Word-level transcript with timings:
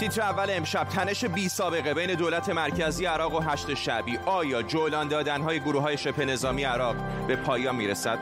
تیتر 0.00 0.22
اول 0.22 0.46
امشب 0.50 0.84
تنش 0.84 1.24
بی 1.24 1.48
سابقه 1.48 1.94
بین 1.94 2.14
دولت 2.14 2.48
مرکزی 2.48 3.06
عراق 3.06 3.34
و 3.34 3.40
هشت 3.40 3.74
شعبی 3.74 4.18
آیا 4.26 4.62
جولان 4.62 5.08
دادن 5.08 5.42
های 5.42 5.60
گروه 5.60 5.82
های 5.82 5.98
شبه 5.98 6.24
نظامی 6.24 6.64
عراق 6.64 6.96
به 7.26 7.36
پایان 7.36 7.76
می‌رسد؟ 7.76 8.18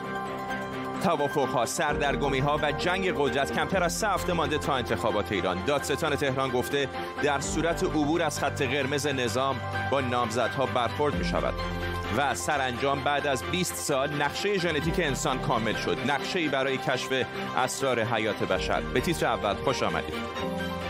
توافق 1.02 1.48
ها، 1.48 1.66
سردرگمی 1.66 2.38
ها 2.38 2.58
و 2.62 2.72
جنگ 2.72 3.12
قدرت 3.16 3.52
کمتر 3.52 3.84
از 3.84 3.92
سه 3.92 4.08
هفته 4.08 4.32
مانده 4.32 4.58
تا 4.58 4.74
انتخابات 4.74 5.32
ایران. 5.32 5.64
دادستان 5.64 6.16
تهران 6.16 6.50
گفته 6.50 6.88
در 7.22 7.40
صورت 7.40 7.84
عبور 7.84 8.22
از 8.22 8.38
خط 8.38 8.62
قرمز 8.62 9.06
نظام 9.06 9.60
با 9.90 10.00
نامزدها 10.00 10.66
برخورد 10.66 11.14
می 11.14 11.24
شود. 11.24 11.54
و 12.16 12.34
سرانجام 12.34 13.04
بعد 13.04 13.26
از 13.26 13.42
20 13.42 13.74
سال 13.74 14.22
نقشه 14.22 14.58
ژنتیک 14.58 14.94
انسان 14.98 15.38
کامل 15.38 15.74
شد. 15.74 15.98
نقشه 16.10 16.38
ای 16.38 16.48
برای 16.48 16.76
کشف 16.76 17.12
اسرار 17.56 18.04
حیات 18.04 18.42
بشر. 18.42 18.80
به 18.80 19.00
تیتر 19.00 19.26
اول 19.26 19.54
خوش 19.54 19.82
آمدید. 19.82 20.83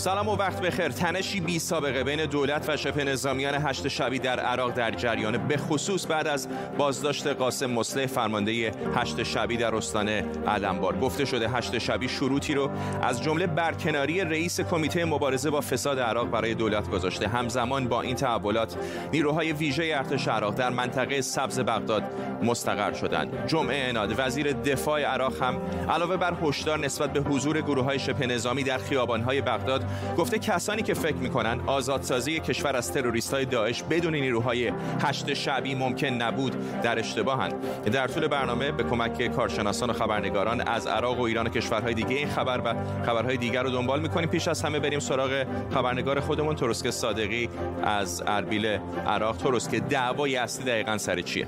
سلام 0.00 0.28
و 0.28 0.36
وقت 0.36 0.60
بخیر. 0.60 0.88
تنشی 0.88 1.40
بی 1.40 1.58
سابقه 1.58 2.04
بین 2.04 2.26
دولت 2.26 2.68
و 2.68 2.76
شبه 2.76 3.04
نظامیان 3.04 3.54
هشت 3.54 3.88
شبی 3.88 4.18
در 4.18 4.40
عراق 4.40 4.72
در 4.72 4.90
جریان 4.90 5.48
به 5.48 5.56
خصوص 5.56 6.06
بعد 6.06 6.26
از 6.26 6.48
بازداشت 6.78 7.26
قاسم 7.26 7.66
مسلح 7.66 8.06
فرمانده 8.06 8.72
هشت 8.96 9.22
شبی 9.22 9.56
در 9.56 9.74
استان 9.74 10.08
علمبار. 10.48 10.98
گفته 10.98 11.24
شده 11.24 11.48
هشت 11.48 11.78
شبی 11.78 12.08
شروطی 12.08 12.54
رو 12.54 12.70
از 13.02 13.22
جمله 13.22 13.46
برکناری 13.46 14.20
رئیس 14.20 14.60
کمیته 14.60 15.04
مبارزه 15.04 15.50
با 15.50 15.60
فساد 15.60 15.98
عراق 15.98 16.30
برای 16.30 16.54
دولت 16.54 16.90
گذاشته. 16.90 17.28
همزمان 17.28 17.88
با 17.88 18.02
این 18.02 18.16
تحولات 18.16 18.76
نیروهای 19.12 19.52
ویژه 19.52 19.92
ارتش 19.96 20.28
عراق 20.28 20.54
در 20.54 20.70
منطقه 20.70 21.20
سبز 21.20 21.60
بغداد 21.60 22.02
مستقر 22.42 22.92
شدند. 22.92 23.46
جمعه 23.46 23.88
اناد 23.88 24.14
وزیر 24.18 24.52
دفاع 24.52 25.02
عراق 25.02 25.42
هم 25.42 25.60
علاوه 25.90 26.16
بر 26.16 26.34
هشدار 26.42 26.78
نسبت 26.78 27.12
به 27.12 27.20
حضور 27.20 27.60
گروه 27.60 27.84
های 27.84 27.98
شبه 27.98 28.26
نظامی 28.26 28.62
در 28.62 28.78
خیابان‌های 28.78 29.40
بغداد 29.40 29.89
گفته 30.18 30.38
کسانی 30.38 30.82
که 30.82 30.94
فکر 30.94 31.16
می‌کنن 31.16 31.60
آزادسازی 31.66 32.40
کشور 32.40 32.76
از 32.76 32.92
تروریست 32.92 33.34
های 33.34 33.44
داعش 33.44 33.82
بدون 33.82 34.14
نیروهای 34.14 34.72
هشت 35.02 35.34
شعبی 35.34 35.74
ممکن 35.74 36.06
نبود 36.06 36.80
در 36.82 36.98
اشتباهند 36.98 37.54
در 37.92 38.06
طول 38.06 38.26
برنامه 38.26 38.72
به 38.72 38.82
کمک 38.82 39.26
کارشناسان 39.26 39.90
و 39.90 39.92
خبرنگاران 39.92 40.60
از 40.60 40.86
عراق 40.86 41.18
و 41.18 41.22
ایران 41.22 41.46
و 41.46 41.50
کشورهای 41.50 41.94
دیگه 41.94 42.16
این 42.16 42.28
خبر 42.28 42.60
و 42.64 42.74
خبرهای 43.06 43.36
دیگر 43.36 43.62
رو 43.62 43.70
دنبال 43.70 44.00
می‌کنیم. 44.00 44.28
پیش 44.28 44.48
از 44.48 44.62
همه 44.62 44.78
بریم 44.78 45.00
سراغ 45.00 45.46
خبرنگار 45.74 46.20
خودمون 46.20 46.56
تروسک 46.56 46.90
صادقی 46.90 47.48
از 47.82 48.22
اربیل 48.26 48.66
عراق. 49.06 49.36
تروسک 49.36 49.74
دعوای 49.74 50.36
اصلی 50.36 50.64
دقیقا 50.64 50.98
سر 50.98 51.20
چیه؟ 51.20 51.46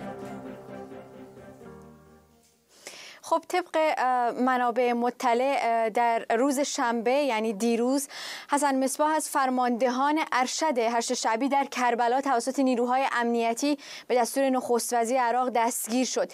خب 3.32 3.44
طبق 3.48 4.00
منابع 4.40 4.92
مطلع 4.92 5.88
در 5.90 6.24
روز 6.30 6.60
شنبه 6.60 7.10
یعنی 7.10 7.52
دیروز 7.52 8.08
حسن 8.50 8.84
مصباح 8.84 9.10
از 9.10 9.28
فرماندهان 9.28 10.20
ارشد 10.32 10.78
هشت 10.78 11.14
شعبی 11.14 11.48
در 11.48 11.64
کربلا 11.64 12.20
توسط 12.20 12.58
نیروهای 12.58 13.04
امنیتی 13.12 13.78
به 14.06 14.14
دستور 14.14 14.50
نخست 14.50 14.94
وزیر 14.94 15.20
عراق 15.20 15.48
دستگیر 15.48 16.06
شد. 16.06 16.32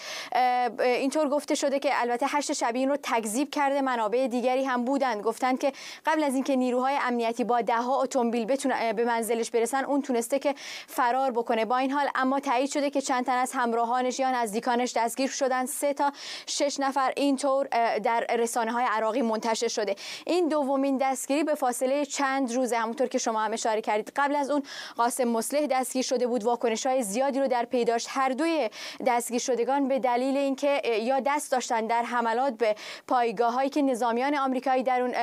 اینطور 0.78 1.28
گفته 1.28 1.54
شده 1.54 1.78
که 1.78 1.90
البته 2.00 2.26
هشت 2.28 2.52
شعبی 2.52 2.78
این 2.78 2.88
رو 2.88 2.96
تکذیب 3.02 3.50
کرده 3.50 3.80
منابع 3.80 4.26
دیگری 4.26 4.64
هم 4.64 4.84
بودند. 4.84 5.22
گفتند 5.22 5.58
که 5.58 5.72
قبل 6.06 6.24
از 6.24 6.34
اینکه 6.34 6.56
نیروهای 6.56 6.98
امنیتی 7.02 7.44
با 7.44 7.60
ده 7.60 7.76
ها 7.76 8.02
اتومبیل 8.02 8.44
به 8.92 9.04
منزلش 9.04 9.50
برسن 9.50 9.84
اون 9.84 10.02
تونسته 10.02 10.38
که 10.38 10.54
فرار 10.86 11.30
بکنه. 11.30 11.64
با 11.64 11.76
این 11.76 11.90
حال 11.90 12.08
اما 12.14 12.40
تایید 12.40 12.70
شده 12.70 12.90
که 12.90 13.00
چند 13.00 13.26
تن 13.26 13.38
از 13.38 13.52
همراهانش 13.52 14.18
یا 14.18 14.30
نزدیکانش 14.30 14.92
دستگیر 14.96 15.30
شدن. 15.30 15.66
سه 15.66 15.94
تا 15.94 16.12
شش 16.46 16.80
نفر 16.88 17.12
اینطور 17.16 17.66
در 17.98 18.20
رسانه 18.20 18.72
های 18.72 18.84
عراقی 18.84 19.22
منتشر 19.22 19.68
شده. 19.68 19.96
این 20.26 20.48
دومین 20.48 20.98
دستگیری 20.98 21.44
به 21.44 21.54
فاصله 21.54 22.04
چند 22.04 22.54
روزه 22.54 22.76
همونطور 22.76 23.06
که 23.06 23.18
شما 23.18 23.40
هم 23.40 23.52
اشاره 23.52 23.80
کردید. 23.80 24.12
قبل 24.16 24.36
از 24.36 24.50
اون 24.50 24.62
قاسم 24.96 25.24
مصلح 25.24 25.66
دستگیر 25.66 26.02
شده 26.02 26.26
بود. 26.26 26.44
واکنش 26.44 26.86
های 26.86 27.02
زیادی 27.02 27.40
رو 27.40 27.48
در 27.48 27.64
پی 27.64 27.84
داشت. 27.84 28.08
هر 28.10 28.28
دوی 28.28 28.70
دستگیر 29.06 29.40
شدگان 29.40 29.88
به 29.88 29.98
دلیل 29.98 30.36
اینکه 30.36 30.82
یا 31.02 31.20
دست 31.20 31.52
داشتن 31.52 31.86
در 31.86 32.02
حملات 32.02 32.52
به 32.52 32.74
پایگاه 33.08 33.52
هایی 33.52 33.70
که 33.70 33.82
نظامیان 33.82 34.34
آمریکایی 34.34 34.82
در 34.82 35.00
اون 35.00 35.14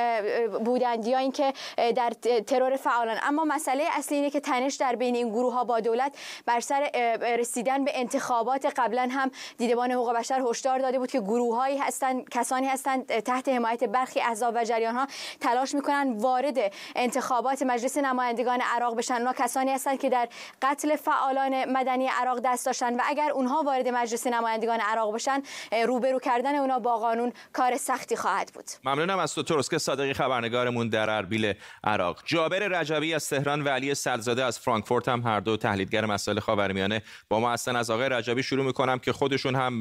بودند 0.64 1.06
یا 1.06 1.18
اینکه 1.18 1.52
در 1.76 2.10
ترور 2.46 2.76
فعالان. 2.76 3.16
اما 3.22 3.44
مسئله 3.44 3.84
اصلی 3.92 4.16
اینه 4.16 4.30
که 4.30 4.40
تنش 4.40 4.74
در 4.74 4.96
بین 4.96 5.14
این 5.16 5.28
گروه 5.28 5.54
ها 5.54 5.64
با 5.64 5.80
دولت 5.80 6.16
بر 6.46 6.60
سر 6.60 6.90
رسیدن 7.38 7.84
به 7.84 7.90
انتخابات 7.94 8.66
قبلا 8.76 9.08
هم 9.10 9.30
دیدبان 9.58 9.92
حقوق 9.92 10.12
بشر 10.12 10.42
هشدار 10.50 10.78
داده 10.78 10.98
بود 10.98 11.10
که 11.10 11.20
گروه 11.20 11.55
هایی 11.56 11.78
هستند 11.78 12.28
کسانی 12.28 12.66
هستند 12.66 13.06
تحت 13.06 13.48
حمایت 13.48 13.84
برخی 13.84 14.20
احزاب 14.20 14.54
و 14.56 14.64
جریان 14.64 14.94
ها 14.94 15.06
تلاش 15.40 15.74
می‌کنن 15.74 16.18
وارد 16.18 16.72
انتخابات 16.96 17.62
مجلس 17.62 17.98
نمایندگان 17.98 18.60
عراق 18.60 18.96
بشن. 18.96 19.14
اونا 19.14 19.32
کسانی 19.32 19.72
هستند 19.72 20.00
که 20.00 20.08
در 20.08 20.28
قتل 20.62 20.96
فعالان 20.96 21.72
مدنی 21.72 22.08
عراق 22.08 22.40
دست 22.44 22.66
داشتن 22.66 22.94
و 22.96 23.00
اگر 23.04 23.30
اونها 23.30 23.62
وارد 23.62 23.88
مجلس 23.88 24.26
نمایندگان 24.26 24.80
عراق 24.80 25.14
بشن 25.14 25.42
روبرو 25.86 26.18
کردن 26.18 26.54
اونا 26.54 26.78
با 26.78 26.96
قانون 26.96 27.32
کار 27.52 27.76
سختی 27.76 28.16
خواهد 28.16 28.50
بود. 28.54 28.64
ممنونم 28.84 29.18
از 29.18 29.34
تو 29.34 29.42
ترسک 29.42 29.78
صادقی 29.78 30.12
خبرنگارمون 30.12 30.88
در 30.88 31.10
اربیل 31.10 31.54
عراق. 31.84 32.22
جابر 32.24 32.58
رجبی 32.58 33.14
از 33.14 33.28
تهران 33.28 33.62
و 33.62 33.68
علی 33.68 33.94
سرزاده 33.94 34.44
از 34.44 34.58
فرانکفورت 34.58 35.08
هم 35.08 35.20
هر 35.20 35.40
دو 35.40 35.56
تحلیلگر 35.56 36.06
مسائل 36.06 36.40
خاورمیانه 36.40 37.02
با 37.28 37.40
ما 37.40 37.52
هستن. 37.52 37.76
از 37.76 37.90
آقای 37.90 38.08
رجبی 38.08 38.42
شروع 38.42 38.64
می‌کنم 38.64 38.98
که 38.98 39.12
خودشون 39.12 39.54
هم 39.54 39.80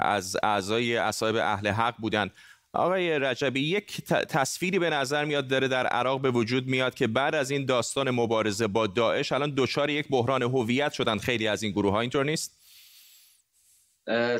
از 0.00 0.36
اعضای 0.42 0.96
اصحاب 0.96 1.36
اهل 1.36 1.68
حق 1.68 1.94
بودند. 1.98 2.30
آقای 2.72 3.18
رجبی 3.18 3.60
یک 3.60 4.04
تصویری 4.06 4.78
به 4.78 4.90
نظر 4.90 5.24
میاد 5.24 5.48
داره 5.48 5.68
در 5.68 5.86
عراق 5.86 6.20
به 6.20 6.30
وجود 6.30 6.66
میاد 6.66 6.94
که 6.94 7.06
بعد 7.06 7.34
از 7.34 7.50
این 7.50 7.64
داستان 7.64 8.10
مبارزه 8.10 8.66
با 8.66 8.86
داعش 8.86 9.32
الان 9.32 9.54
دچار 9.56 9.90
یک 9.90 10.08
بحران 10.08 10.42
هویت 10.42 10.92
شدن 10.92 11.18
خیلی 11.18 11.48
از 11.48 11.62
این 11.62 11.72
گروه 11.72 11.92
ها 11.92 12.00
اینطور 12.00 12.24
نیست؟ 12.24 12.66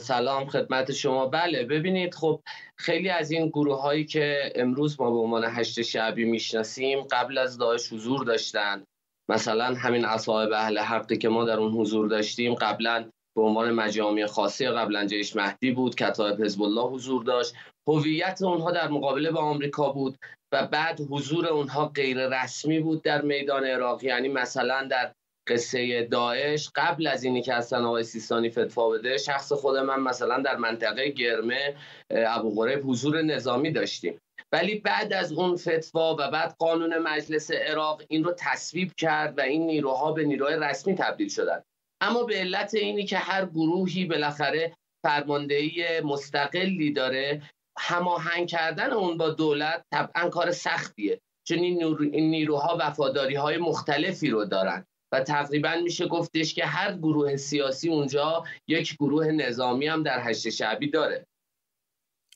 سلام 0.01 0.47
خدمت 0.47 0.93
شما. 0.93 1.27
بله 1.27 1.65
ببینید 1.65 2.15
خب 2.15 2.43
خیلی 2.77 3.09
از 3.09 3.31
این 3.31 3.49
گروه 3.49 3.83
هایی 3.83 4.05
که 4.05 4.53
امروز 4.55 5.01
ما 5.01 5.11
به 5.11 5.17
عنوان 5.17 5.45
هشت 5.45 5.83
شعبی 5.83 6.25
می‌شناسیم 6.25 7.03
قبل 7.03 7.39
از 7.39 7.59
داعش 7.59 7.93
حضور 7.93 8.25
داشتند 8.25 8.87
مثلا 9.29 9.75
همین 9.75 10.05
اصحاب 10.05 10.53
اهل 10.53 10.79
حقی 10.79 11.19
که 11.19 11.29
ما 11.29 11.45
در 11.45 11.57
اون 11.57 11.73
حضور 11.73 12.09
داشتیم 12.09 12.55
قبلا 12.55 13.11
به 13.37 13.43
عنوان 13.43 13.71
مجامع 13.71 14.27
خاصی 14.27 14.67
قبلا 14.67 15.07
جیش 15.07 15.37
مهدی 15.37 15.71
بود 15.71 15.95
کتایب 15.95 16.45
حزب 16.45 16.63
الله 16.63 16.83
حضور 16.83 17.25
داشت. 17.25 17.55
هویت 17.89 18.43
اونها 18.43 18.71
در 18.71 18.89
مقابله 18.89 19.31
با 19.31 19.41
آمریکا 19.41 19.93
بود 19.93 20.19
و 20.53 20.67
بعد 20.67 21.01
حضور 21.11 21.47
اونها 21.47 21.89
غیر 21.89 22.29
رسمی 22.29 22.81
بود 22.81 23.03
در 23.03 23.23
میدان 23.23 23.65
عراق. 23.65 24.05
یعنی 24.05 24.29
مثلا 24.29 24.89
در 24.91 25.13
قصه 25.49 26.03
داعش 26.03 26.71
قبل 26.75 27.07
از 27.07 27.25
اینی 27.25 27.43
که 27.43 27.55
اصلا 27.55 27.87
آقای 27.87 28.05
سیستانی 28.05 28.51
فتوا 28.51 28.89
بده 28.89 29.19
شخص 29.19 29.53
خود 29.53 29.77
من 29.77 30.01
مثلا 30.01 30.39
در 30.39 30.57
منطقه 30.57 31.09
گرمه 31.09 31.77
ابو 32.11 32.55
غریب 32.55 32.81
حضور 32.85 33.23
نظامی 33.23 33.73
داشتیم. 33.73 34.19
ولی 34.53 34.75
بعد 34.75 35.13
از 35.13 35.33
اون 35.33 35.57
فتوا 35.57 36.17
و 36.19 36.31
بعد 36.31 36.57
قانون 36.59 36.99
مجلس 36.99 37.51
عراق 37.51 38.03
این 38.09 38.25
رو 38.25 38.35
تصویب 38.39 38.93
کرد 38.97 39.39
و 39.39 39.41
این 39.41 39.67
نیروها 39.67 40.13
به 40.13 40.25
نیروهای 40.25 40.57
رسمی 40.57 40.95
تبدیل 40.95 41.29
شدند 41.29 41.65
اما 42.07 42.23
به 42.23 42.35
علت 42.35 42.75
اینی 42.75 43.05
که 43.05 43.19
هر 43.19 43.47
گروهی 43.47 44.05
بالاخره 44.05 44.77
فرماندهی 45.03 46.01
مستقلی 46.01 46.93
داره 46.93 47.43
هماهنگ 47.79 48.49
کردن 48.49 48.93
اون 48.93 49.17
با 49.17 49.31
دولت 49.31 49.85
طبعا 49.91 50.29
کار 50.29 50.53
سختیه 50.53 51.21
چون 51.49 51.59
این 51.59 52.31
نیروها 52.31 52.77
وفاداری 52.81 53.35
های 53.35 53.59
مختلفی 53.59 54.31
رو 54.31 54.45
دارن. 54.45 54.87
و 55.13 55.21
تقریبا 55.21 55.75
میشه 55.83 56.07
گفتش 56.07 56.55
که 56.55 56.65
هر 56.65 56.93
گروه 56.93 57.37
سیاسی 57.37 57.89
اونجا 57.89 58.45
یک 58.69 58.95
گروه 58.95 59.27
نظامی 59.27 59.87
هم 59.87 60.03
در 60.03 60.21
هشت 60.31 60.51
شعبی 60.51 60.91
داره. 60.91 61.27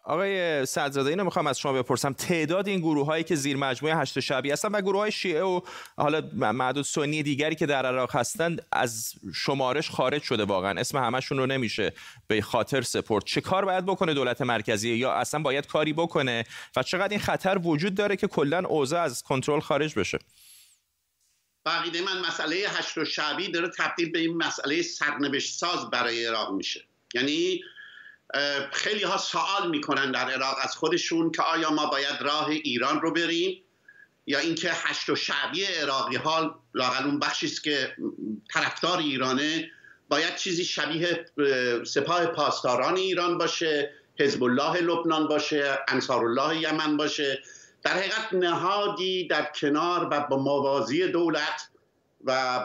آقای 0.05 0.67
صدرزاده 0.67 1.11
اینو 1.11 1.25
می‌خوام 1.25 1.47
از 1.47 1.59
شما 1.59 1.73
بپرسم. 1.73 2.13
تعداد 2.13 2.69
این 2.69 2.81
گروه 2.81 3.07
هایی 3.07 3.25
که 3.25 3.35
زیر 3.35 3.57
مجموعه 3.57 3.97
هشت 3.97 4.21
شعبی 4.21 4.51
هستن 4.51 4.69
و 4.69 4.81
گروه 4.81 5.01
های 5.01 5.13
شیعه 5.13 5.43
و 5.43 5.61
حالا 5.97 6.31
معدود 6.33 6.85
سنی 6.85 7.23
دیگری 7.23 7.55
که 7.55 7.67
در 7.67 7.87
عراق 7.87 8.17
هستند 8.17 8.67
از 8.73 9.15
شمارش 9.35 9.91
خارج 9.91 10.23
شده 10.23 10.45
واقعا. 10.45 10.81
اسم 10.81 10.99
همشون 10.99 11.39
رو 11.39 11.47
نمیشه 11.47 11.93
به 12.27 12.41
خاطر 12.41 12.83
سپورت 12.83 13.25
چه 13.25 13.41
کار 13.41 13.65
باید 13.65 13.87
بکنه 13.87 14.15
دولت 14.15 14.41
مرکزی؟ 14.41 14.91
یا 14.91 15.13
اصلا 15.13 15.41
باید 15.41 15.67
کاری 15.67 15.93
بکنه؟ 15.93 16.45
و 16.77 16.83
چقدر 16.83 17.09
این 17.09 17.21
خطر 17.21 17.59
وجود 17.63 17.95
داره 17.95 18.17
که 18.17 18.27
کلا 18.27 18.63
اوضاع 18.69 19.03
از 19.03 19.23
کنترل 19.23 19.61
خارج 19.61 19.99
بشه؟ 19.99 20.19
بقیده 21.67 22.03
من 22.03 22.29
مسئله 22.29 22.57
هشت 22.57 23.05
شعبی 23.05 23.51
داره 23.53 23.71
تبدیل 23.79 24.13
به 24.13 24.19
این 24.19 24.37
مسئله 24.37 24.83
سرنوشت 24.83 25.59
ساز 25.59 25.91
برای 25.91 26.27
عراق 26.27 26.53
میشه. 26.53 26.81
یعنی 27.15 27.61
خیلی 28.73 29.03
ها 29.03 29.19
سوال 29.19 29.71
می‌کنن 29.71 30.13
در 30.13 30.31
عراق 30.31 30.57
از 30.63 30.77
خودشون 30.77 31.31
که 31.31 31.43
آیا 31.43 31.71
ما 31.71 31.87
باید 31.87 32.17
راه 32.21 32.49
ایران 32.49 33.01
رو 33.01 33.13
بریم 33.13 33.63
یا 34.27 34.39
اینکه 34.39 34.71
هشت 34.73 35.09
و 35.09 35.17
شعبی 35.17 35.65
عراقی 35.65 36.17
ها 36.17 36.63
لاقل 36.75 37.05
اون 37.05 37.19
بخشی 37.19 37.47
است 37.47 37.65
که 37.65 37.97
طرفدار 38.53 38.99
ایرانه 38.99 39.71
باید 40.09 40.37
چیزی 40.37 40.65
شبیه 40.65 41.27
سپاه 41.87 42.27
پاسداران 42.27 42.97
ایران 42.97 43.39
باشه 43.39 43.93
حزب 44.21 44.45
الله 44.45 44.81
لبنان 44.81 45.29
باشه 45.29 45.79
انصار 45.89 46.25
الله 46.25 46.61
یمن 46.61 46.97
باشه. 46.97 47.43
در 47.83 47.91
حقیقت 47.91 48.33
نهادی 48.33 49.29
در 49.29 49.53
کنار 49.61 50.09
و 50.11 50.21
با 50.21 50.37
موازی 50.37 51.07
دولت 51.07 51.69
و 52.25 52.65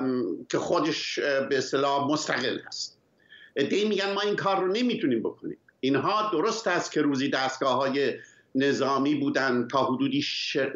که 0.50 0.60
خودش 0.60 1.20
به 1.20 1.58
اصطلاح 1.58 2.08
مستقل 2.08 2.60
هست. 2.68 2.95
ادهی 3.56 3.86
میگن 3.86 4.14
ما 4.14 4.22
این 4.22 4.36
کار 4.36 4.60
رو 4.60 4.68
نمی‌تونیم 4.68 5.20
بکنیم. 5.20 5.58
اینها 5.80 6.30
درست 6.32 6.68
است 6.68 6.92
که 6.92 7.02
روزی 7.02 7.30
دستگاه 7.30 7.76
های 7.76 8.14
نظامی 8.56 9.16
بودن 9.16 9.68
تا 9.68 9.86
حدودی 9.86 10.22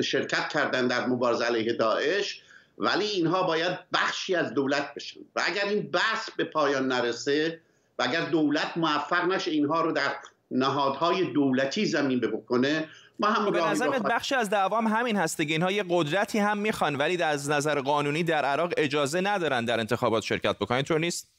شرکت 0.03 0.49
کردن 0.49 0.87
در 0.87 1.07
مبارزه 1.07 1.45
علیه 1.45 1.73
داعش 1.73 2.41
ولی 2.77 3.05
اینها 3.05 3.43
باید 3.43 3.79
بخشی 3.93 4.35
از 4.35 4.53
دولت 4.53 4.93
بشن. 4.93 5.19
و 5.35 5.41
اگر 5.45 5.65
این 5.65 5.91
بحث 5.91 6.29
به 6.37 6.43
پایان 6.43 6.87
نرسه 6.87 7.59
و 7.99 8.03
اگر 8.03 8.21
دولت 8.21 8.77
موفق 8.77 9.25
نشه 9.25 9.51
اینها 9.51 9.81
رو 9.81 9.91
در 9.91 10.15
نهادهای 10.51 11.31
دولتی 11.31 11.85
زمین 11.85 12.19
بکنه 12.19 12.89
ما 13.19 13.27
هم 13.27 13.51
به 13.51 13.61
نظر 13.65 13.89
بخشی 13.99 14.35
از 14.35 14.49
دعوام 14.49 14.87
همین 14.87 15.15
هست 15.15 15.37
که 15.37 15.43
اینها 15.43 15.71
یه 15.71 15.83
قدرتی 15.89 16.39
هم 16.39 16.57
می‌خوان 16.57 16.95
ولی 16.95 17.23
از 17.23 17.49
نظر 17.49 17.79
قانونی 17.79 18.23
در 18.23 18.45
عراق 18.45 18.73
اجازه 18.77 19.21
ندارن 19.21 19.65
در 19.65 19.79
انتخابات 19.79 20.23
شرکت 20.23 20.55
بکنن. 20.55 20.81
طور 20.81 20.99
نیست؟ 20.99 21.38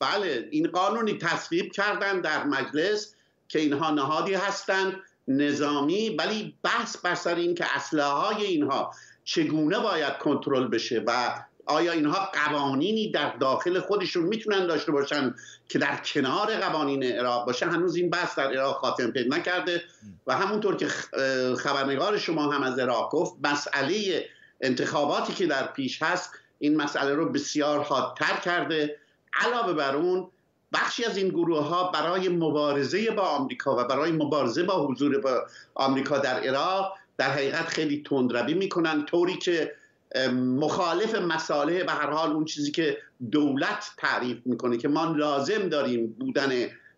بله 0.00 0.48
این 0.50 0.68
قانونی 0.68 1.18
تصویب 1.18 1.72
کردن 1.72 2.20
در 2.20 2.44
مجلس 2.44 3.14
که 3.48 3.58
اینها 3.58 3.90
نهادی 3.90 4.34
هستند 4.34 4.96
نظامی 5.28 6.08
ولی 6.08 6.54
بحث 6.62 6.96
بر 6.96 7.14
سر 7.14 7.34
این 7.34 7.54
که 7.54 7.76
اسلحه 7.76 8.06
های 8.06 8.44
اینها 8.44 8.92
چگونه 9.24 9.78
باید 9.78 10.18
کنترل 10.18 10.68
بشه 10.68 11.02
و 11.06 11.42
آیا 11.68 11.92
اینها 11.92 12.30
قوانینی 12.32 13.10
در 13.10 13.36
داخل 13.36 13.80
خودشون 13.80 14.24
می‌تونن 14.24 14.66
داشته 14.66 14.92
باشن 14.92 15.34
که 15.68 15.78
در 15.78 15.96
کنار 15.96 16.56
قوانین 16.56 17.02
عراق 17.02 17.46
باشه؟ 17.46 17.66
هنوز 17.66 17.96
این 17.96 18.10
بحث 18.10 18.38
در 18.38 18.52
عراق 18.52 18.76
خاتم 18.76 19.10
پیدا 19.10 19.36
نکرده. 19.36 19.82
و 20.26 20.36
همونطور 20.36 20.76
که 20.76 20.86
خبرنگار 21.56 22.18
شما 22.18 22.52
هم 22.52 22.62
از 22.62 22.78
عراق 22.78 23.10
گفت 23.10 23.34
مسئله 23.42 24.24
انتخاباتی 24.60 25.32
که 25.32 25.46
در 25.46 25.66
پیش 25.66 26.02
هست 26.02 26.30
این 26.58 26.76
مسئله 26.76 27.14
رو 27.14 27.28
بسیار 27.28 27.82
حادتر 27.82 28.36
کرده. 28.36 28.96
علاوه 29.38 29.72
بر 29.72 29.96
اون 29.96 30.28
بخشی 30.72 31.04
از 31.04 31.16
این 31.16 31.28
گروه 31.28 31.64
ها 31.64 31.90
برای 31.90 32.28
مبارزه 32.28 33.10
با 33.10 33.22
آمریکا 33.22 33.76
و 33.76 33.84
برای 33.84 34.12
مبارزه 34.12 34.62
با 34.62 34.86
حضور 34.86 35.18
با 35.18 35.46
آمریکا 35.74 36.18
در 36.18 36.40
عراق 36.40 36.94
در 37.16 37.30
حقیقت 37.30 37.66
خیلی 37.66 38.02
تندروی 38.06 38.54
می‌کنن 38.54 39.04
طوری 39.06 39.36
که 39.36 39.74
مخالف 40.34 41.14
مساله 41.14 41.84
به 41.84 41.92
هر 41.92 42.10
حال 42.10 42.30
اون 42.30 42.44
چیزی 42.44 42.70
که 42.70 42.98
دولت 43.30 43.90
تعریف 43.96 44.38
می‌کنه 44.44 44.76
که 44.76 44.88
ما 44.88 45.04
لازم 45.04 45.68
داریم 45.68 46.06
بودن 46.06 46.50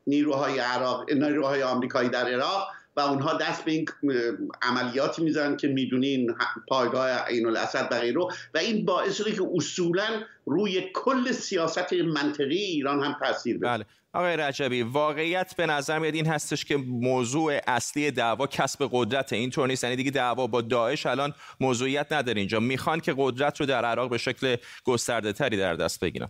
نیروهای 0.06 0.58
عراق 0.58 1.10
نیروهای 1.12 1.62
آمریکایی 1.62 2.08
در 2.08 2.28
عراق 2.28 2.68
اونها 3.00 3.38
دست 3.38 3.64
به 3.64 3.72
این 3.72 3.86
عملیاتی 4.62 5.22
می‌زنن 5.22 5.56
که 5.56 5.68
می‌دونین 5.68 6.34
پایگاه 6.68 7.10
عین 7.10 7.46
الاسد 7.46 7.88
و 7.90 8.00
غیره 8.00 8.20
و 8.54 8.58
این 8.58 8.84
باعث 8.84 9.16
شده 9.16 9.32
که 9.32 9.42
اصولا 9.54 10.22
روی 10.46 10.90
کل 10.94 11.32
سیاست 11.32 11.92
منطقی 11.92 12.56
ایران 12.56 13.04
هم 13.04 13.16
تاثیر 13.20 13.58
بده. 13.58 13.66
بله. 13.66 13.86
آقای 14.12 14.36
رجبی 14.36 14.82
واقعیت 14.82 15.54
به 15.56 15.66
نظر 15.66 15.98
میاد 15.98 16.14
این 16.14 16.26
هستش 16.26 16.64
که 16.64 16.76
موضوع 16.76 17.60
اصلی 17.66 18.10
دعوا 18.10 18.46
کسب 18.46 18.88
قدرت 18.92 19.32
اینطور 19.32 19.68
نیست. 19.68 19.84
یعنی 19.84 19.96
دیگه 19.96 20.10
دعوا 20.10 20.46
با 20.46 20.60
داعش 20.60 21.06
الان 21.06 21.34
موضوعیت 21.60 22.12
نداره 22.12 22.38
اینجا. 22.38 22.60
می‌خوان 22.60 23.00
که 23.00 23.14
قدرت 23.16 23.60
رو 23.60 23.66
در 23.66 23.84
عراق 23.84 24.10
به 24.10 24.18
شکل 24.18 24.56
گسترده 24.84 25.32
تری 25.32 25.56
در 25.56 25.74
دست 25.74 26.00
بگیرن. 26.00 26.28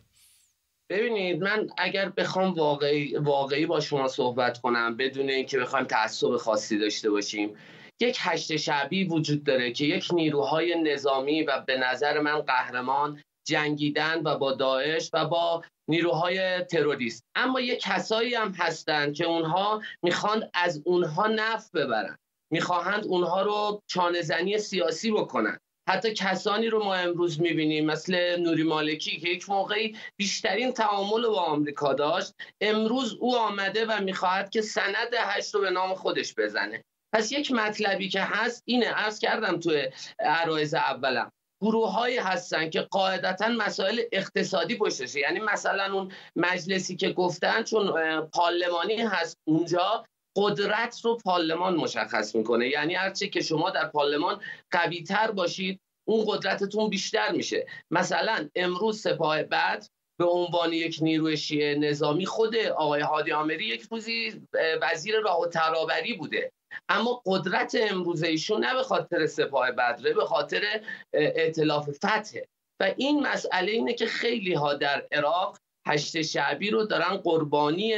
ببینید 0.91 1.43
من 1.43 1.69
اگر 1.79 2.09
بخوام 2.09 2.55
واقعی, 2.55 3.17
واقعی 3.17 3.67
با 3.67 3.81
شما 3.81 4.09
صحبت 4.09 4.59
کنم 4.59 4.97
بدون 4.97 5.31
اینکه 5.31 5.59
بخوایم 5.59 5.87
تعصب 5.87 6.37
خاصی 6.37 6.79
داشته 6.79 7.11
باشیم 7.11 7.57
یک 8.01 8.17
هشت 8.21 8.57
شعبی 8.57 9.05
وجود 9.05 9.45
داره 9.45 9.73
که 9.73 9.85
یک 9.85 10.09
نیروهای 10.13 10.83
نظامی 10.83 11.43
و 11.43 11.65
به 11.67 11.77
نظر 11.77 12.21
من 12.21 12.41
قهرمان 12.41 13.23
جنگیدن 13.47 14.23
و 14.25 14.39
با 14.39 14.53
داعش 14.53 15.11
و 15.13 15.25
با 15.27 15.63
نیروهای 15.89 16.65
تروریست. 16.65 17.25
اما 17.35 17.61
یک 17.61 17.81
کسایی 17.81 18.35
هم 18.35 18.53
هستند 18.53 19.15
که 19.15 19.27
اونها 19.27 19.83
می‌خواند 20.03 20.51
از 20.55 20.83
اونها 20.85 21.27
نف 21.27 21.71
ببرن. 21.75 22.19
می‌خواهند 22.53 23.05
اونها 23.05 23.43
رو 23.43 23.83
چانهزنی 23.87 24.59
سیاسی 24.59 25.11
بکنن. 25.11 25.59
حتی 25.89 26.15
کسانی 26.15 26.67
رو 26.67 26.85
ما 26.85 26.95
امروز 26.95 27.41
می‌بینیم 27.41 27.87
مثل 27.87 28.37
نوری 28.41 28.63
مالکی 28.63 29.21
که 29.21 29.29
یک 29.29 29.51
موقعی 29.51 29.97
بیشترین 30.17 30.73
تعامل 30.73 31.27
با 31.27 31.41
آمریکا 31.41 31.95
داشت 31.95 32.35
امروز 32.61 33.17
او 33.21 33.37
آمده 33.37 33.87
و 33.87 34.01
می‌خواهد 34.01 34.51
که 34.51 34.63
سند 34.63 35.15
هشت 35.19 35.55
رو 35.55 35.61
به 35.61 35.71
نام 35.71 35.95
خودش 35.95 36.35
بزنه. 36.35 36.85
پس 37.15 37.33
یک 37.33 37.53
مطلبی 37.53 38.09
که 38.09 38.21
هست 38.21 38.63
اینه 38.67 38.87
ارز 38.87 39.19
کردم 39.19 39.61
توی 39.61 39.89
عرایز 40.19 40.75
اولم 40.75 41.33
گروه 41.63 41.93
هایی 41.93 42.17
هستن 42.17 42.71
که 42.71 42.81
قاعدتا 42.81 43.49
مسائل 43.49 44.01
اقتصادی 44.13 44.79
پشتشه. 44.79 45.21
یعنی 45.21 45.41
مثلا 45.41 45.95
اون 45.95 46.13
مجلسی 46.37 46.97
که 46.97 47.13
گفتن 47.13 47.63
چون 47.63 48.21
پارلمانی 48.21 48.97
هست 48.97 49.37
اونجا 49.49 50.05
قدرت 50.37 51.01
رو 51.05 51.17
پارلمان 51.17 51.77
مشخص 51.77 52.35
می‌کنه. 52.35 52.69
یعنی 52.69 52.95
هرچه 52.95 53.29
که 53.29 53.41
شما 53.41 53.71
در 53.71 53.89
پارلمان 53.89 54.41
قوی 54.71 55.03
تر 55.03 55.31
باشید 55.31 55.81
اون 56.09 56.25
قدرتتون 56.29 56.91
بیشتر 56.91 57.33
میشه. 57.33 57.67
مثلا 57.91 58.49
امروز 58.55 59.01
سپاه 59.01 59.43
بعد 59.43 59.87
به 60.19 60.27
عنوان 60.27 60.73
یک 60.73 60.99
نیروی 61.03 61.37
شیعه 61.37 61.75
نظامی 61.75 62.27
خود 62.27 62.57
آقای 62.57 63.01
هادی 63.01 63.33
آمری 63.33 63.65
یک 63.65 63.83
روزی 63.91 64.43
وزیر 64.83 65.21
راه 65.21 65.41
و 65.41 65.47
ترابری 65.47 66.15
بوده. 66.15 66.53
اما 66.89 67.23
قدرت 67.27 67.77
امروز 67.81 68.23
ایشون 68.23 68.65
نه 68.65 68.75
به 68.75 68.83
خاطر 68.83 69.27
سپاه 69.27 69.73
بدره 69.73 70.13
به 70.15 70.25
خاطر 70.25 70.81
ائتلاف 71.13 71.91
فتحه 71.91 72.49
و 72.81 72.95
این 72.97 73.27
مسئله 73.27 73.73
اینه 73.73 73.95
که 73.95 74.07
خیلی 74.07 74.55
ها 74.55 74.75
در 74.75 75.07
عراق 75.13 75.59
هشت 75.91 76.23
شعبی 76.23 76.71
رو 76.71 76.85
دارن 76.85 77.17
قربانی 77.17 77.95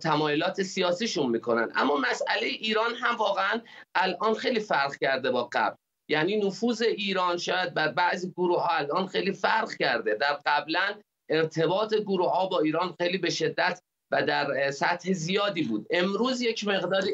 تمایلات 0.00 0.62
سیاسیشون 0.62 1.30
می‌کنن. 1.30 1.72
اما 1.74 1.96
مسئله 1.96 2.46
ایران 2.46 2.94
هم 2.94 3.16
واقعا 3.16 3.60
الان 3.94 4.34
خیلی 4.34 4.60
فرق 4.60 4.96
کرده 4.96 5.30
با 5.30 5.48
قبل. 5.52 5.76
یعنی 6.10 6.36
نفوذ 6.36 6.82
ایران 6.82 7.36
شاید 7.36 7.74
بر 7.74 7.88
بعضی 7.88 8.32
گروه 8.36 8.62
ها 8.62 8.76
الان 8.76 9.06
خیلی 9.06 9.32
فرق 9.32 9.72
کرده. 9.72 10.14
در 10.14 10.38
قبلا 10.46 11.00
ارتباط 11.30 11.94
گروه 11.94 12.30
ها 12.30 12.46
با 12.46 12.60
ایران 12.60 12.94
خیلی 13.00 13.18
به 13.18 13.30
شدت 13.30 13.80
و 14.12 14.22
در 14.22 14.70
سطح 14.70 15.12
زیادی 15.12 15.62
بود. 15.62 15.86
امروز 15.90 16.40
یک 16.40 16.68
مقدار 16.68 17.04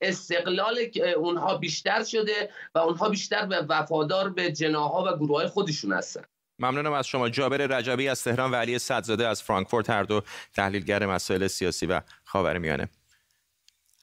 استقلال 0.00 0.78
اونها 1.16 1.56
بیشتر 1.56 2.04
شده 2.04 2.50
و 2.74 2.78
اونها 2.78 3.08
بیشتر 3.08 3.46
به 3.46 3.66
وفادار 3.68 4.30
به 4.30 4.52
جناها 4.52 5.04
و 5.04 5.16
گروه 5.16 5.36
های 5.36 5.46
خودشون 5.46 5.92
هستن. 5.92 6.24
ممنونم 6.58 6.92
از 6.92 7.06
شما. 7.06 7.28
جابر 7.28 7.56
رجبی 7.56 8.08
از 8.08 8.24
تهران 8.24 8.50
و 8.50 8.54
علی 8.54 8.78
صدزاده 8.78 9.28
از 9.28 9.42
فرانکفورت 9.42 9.90
هر 9.90 10.02
دو 10.02 10.20
تحلیلگر 10.54 11.06
مسائل 11.06 11.46
سیاسی 11.46 11.86
و 11.86 12.00
خاورمیانه. 12.24 12.88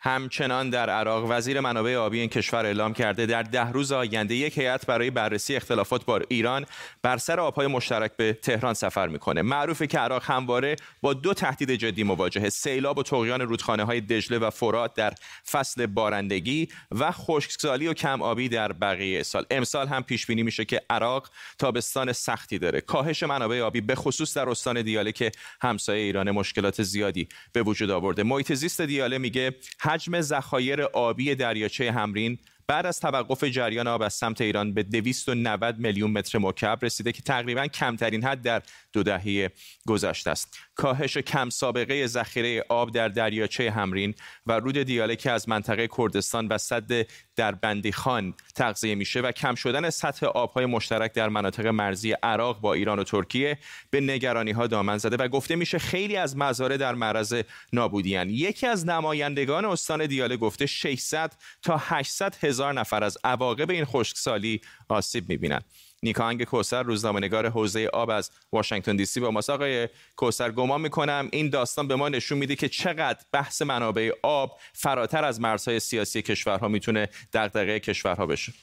همچنان 0.06 0.70
در 0.70 0.90
عراق 0.90 1.26
وزیر 1.30 1.60
منابع 1.60 1.96
آبی 1.96 2.20
این 2.20 2.30
کشور 2.30 2.66
اعلام 2.66 2.94
کرده 2.94 3.26
در 3.26 3.44
ده 3.44 3.72
روز 3.72 3.92
آینده 3.92 4.36
یک 4.36 4.58
هیئت 4.58 4.86
برای 4.86 5.10
بررسی 5.10 5.56
اختلافات 5.56 6.06
با 6.06 6.22
ایران 6.28 6.66
بر 7.02 7.18
سر 7.18 7.40
آبهای 7.40 7.68
مشترک 7.68 8.12
به 8.18 8.34
تهران 8.34 8.74
سفر 8.74 9.08
می‌کنه. 9.08 9.42
معروفه 9.42 9.88
که 9.88 10.00
عراق 10.00 10.24
همواره 10.26 10.76
با 11.02 11.14
دو 11.14 11.34
تهدید 11.34 11.72
جدی 11.72 12.04
مواجهه 12.04 12.50
سیلاب 12.50 12.98
و 12.98 13.04
طغیان 13.04 13.42
رودخانه 13.42 13.84
های 13.84 14.02
دجله 14.02 14.38
و 14.38 14.50
فرات 14.50 14.94
در 14.94 15.14
فصل 15.52 15.86
بارندگی 15.86 16.68
و 16.92 17.12
خشکسالی 17.12 17.88
و 17.88 17.94
کم 17.94 18.22
آبی 18.22 18.50
در 18.50 18.72
بقیه 18.72 19.24
سال. 19.24 19.46
امسال 19.52 19.88
هم 19.88 20.04
پیش 20.04 20.26
بینی 20.26 20.44
میشه 20.44 20.66
که 20.66 20.82
عراق 20.90 21.30
تابستان 21.60 22.14
سختی 22.14 22.60
داره. 22.60 22.82
کاهش 22.82 23.24
منابع 23.24 23.62
آبی 23.62 23.82
به 23.82 23.96
خصوص 23.96 24.38
در 24.38 24.50
استان 24.50 24.82
دیاله 24.82 25.12
که 25.12 25.32
همسایه 25.62 26.04
ایران 26.04 26.32
مشکلات 26.32 26.84
زیادی 26.84 27.28
به 27.54 27.64
وجود 27.64 27.90
آورده. 27.90 28.24
محیط 28.24 28.54
زیست 28.54 28.82
دیاله 28.82 29.18
میگه 29.18 29.56
حجم 29.94 30.22
ذخایر 30.22 30.82
آبی 30.84 31.36
دریاچه 31.36 31.92
همرین 31.92 32.38
بعد 32.68 32.86
از 32.86 33.00
توقف 33.00 33.44
جریان 33.44 33.88
آب 33.88 34.02
از 34.02 34.14
سمت 34.14 34.42
ایران 34.42 34.74
به 34.74 34.84
290 34.84 35.80
میلیون 35.80 36.12
متر 36.12 36.40
مکعب 36.40 36.86
رسیده 36.86 37.12
که 37.12 37.22
تقریبا 37.22 37.68
کمترین 37.68 38.24
حد 38.24 38.42
در 38.42 38.62
دو 38.94 39.04
دهه 39.04 39.52
گذشته 39.88 40.30
است. 40.30 40.58
کاهش 40.76 41.18
کم 41.18 41.50
سابقه 41.50 42.08
ذخیره 42.08 42.66
آب 42.70 42.92
در 42.92 43.08
دریاچه 43.08 43.72
همرین 43.72 44.14
و 44.48 44.52
رود 44.52 44.78
دیاله 44.78 45.16
که 45.16 45.32
از 45.32 45.50
منطقه 45.50 45.90
کردستان 45.98 46.48
و 46.48 46.58
صد 46.58 47.08
در 47.36 47.52
بندیخان 47.52 48.34
تغذیه 48.56 48.96
میشه 48.96 49.22
و 49.22 49.32
کم 49.32 49.56
شدن 49.56 49.90
سطح 49.90 50.26
آبهای 50.26 50.66
مشترک 50.66 51.14
در 51.14 51.30
مناطق 51.30 51.68
مرزی 51.68 52.12
عراق 52.12 52.62
با 52.62 52.74
ایران 52.74 53.00
و 53.00 53.04
ترکیه 53.04 53.58
به 53.90 54.02
نگرانی 54.02 54.52
ها 54.52 54.68
دامن 54.68 54.98
زده 54.98 55.18
و 55.18 55.28
گفته 55.28 55.56
میشه 55.56 55.80
خیلی 55.80 56.16
از 56.16 56.38
مزارع 56.38 56.78
در 56.78 56.96
معرض 56.96 57.44
نابودیان 57.74 58.30
یکی 58.30 58.68
از 58.68 58.86
نمایندگان 58.86 59.66
استان 59.66 60.06
دیاله 60.06 60.38
گفته 60.38 60.66
600 60.66 61.34
تا 61.62 61.78
800 61.78 62.36
هزار 62.46 62.74
نفر 62.74 63.04
از 63.04 63.18
عواقب 63.24 63.70
این 63.70 63.86
خشکسالی 63.86 64.62
آسیب 64.90 65.30
می‌بینند. 65.30 65.66
نیکانگ 66.04 66.44
کوسر 66.44 66.84
روزنامه‌نگار 66.84 67.50
حوزه 67.50 67.90
آب 67.94 68.10
از 68.10 68.32
واشنگتن 68.52 68.96
دی 68.96 69.06
سی 69.06 69.20
با 69.20 69.32
ماست. 69.32 69.50
آقای 69.50 69.90
کوسر 70.16 70.52
گمان 70.52 70.82
می‌کنم 70.82 71.30
این 71.32 71.50
داستان 71.50 71.88
به 71.88 71.96
ما 71.96 72.10
نشون 72.10 72.38
میده 72.38 72.56
که 72.56 72.70
چقدر 72.70 73.20
بحث 73.32 73.62
منابع 73.62 74.12
آب 74.24 74.60
فراتر 74.74 75.26
از 75.26 75.42
مرزهای 75.42 75.80
سیاسی 75.80 76.22
کشورها 76.22 76.68
می‌تونه 76.68 77.10
دغدغه 77.34 77.80
کشورها 77.80 78.26
بشه. 78.26 78.54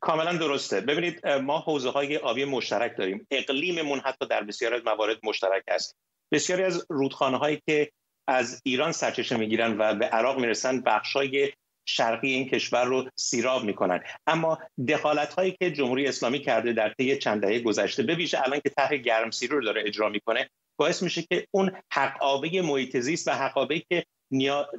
کاملا 0.00 0.32
درسته. 0.32 0.80
ببینید 0.80 1.26
ما 1.26 1.58
حوزه 1.58 1.90
های 1.90 2.16
آبی 2.16 2.44
مشترک 2.44 2.96
داریم. 2.98 3.26
اقلیممون 3.30 4.00
حتی 4.00 4.26
در 4.26 4.42
بسیاری 4.42 4.74
از 4.76 4.82
موارد 4.84 5.16
مشترک 5.22 5.62
است. 5.68 5.96
بسیاری 6.32 6.62
از 6.62 6.86
رودخانه 6.88 7.38
هایی 7.38 7.62
که 7.66 7.92
از 8.28 8.60
ایران 8.64 8.92
سرچشمه 8.92 9.38
می‌گیرن 9.38 9.76
و 9.78 9.94
به 9.94 10.04
عراق 10.06 10.40
می‌رسن 10.40 10.80
بخشای 10.80 11.52
شرقی 11.86 12.30
این 12.30 12.48
کشور 12.48 12.84
رو 12.84 13.10
سیراب 13.16 13.64
می‌کنن. 13.64 14.00
اما 14.26 14.58
دخالت 14.88 15.34
هایی 15.34 15.56
که 15.60 15.70
جمهوری 15.70 16.06
اسلامی 16.06 16.40
کرده 16.40 16.72
در 16.72 16.94
طی 16.98 17.18
چند 17.18 17.42
دهه 17.42 17.58
گذشته 17.58 18.02
به 18.02 18.14
ویژه 18.14 18.42
الان 18.42 18.60
که 18.60 18.70
طرح 18.70 18.96
گرمسیری 18.96 19.54
رو 19.54 19.64
داره 19.64 19.82
اجرا 19.86 20.08
می‌کنه 20.08 20.50
باعث 20.76 21.02
میشه 21.02 21.22
که 21.22 21.46
اون 21.50 21.72
حقابه 21.92 22.62
محیط 22.62 22.96
زیست 22.96 23.28
و 23.28 23.30
حقابه 23.30 23.78
که 23.80 24.04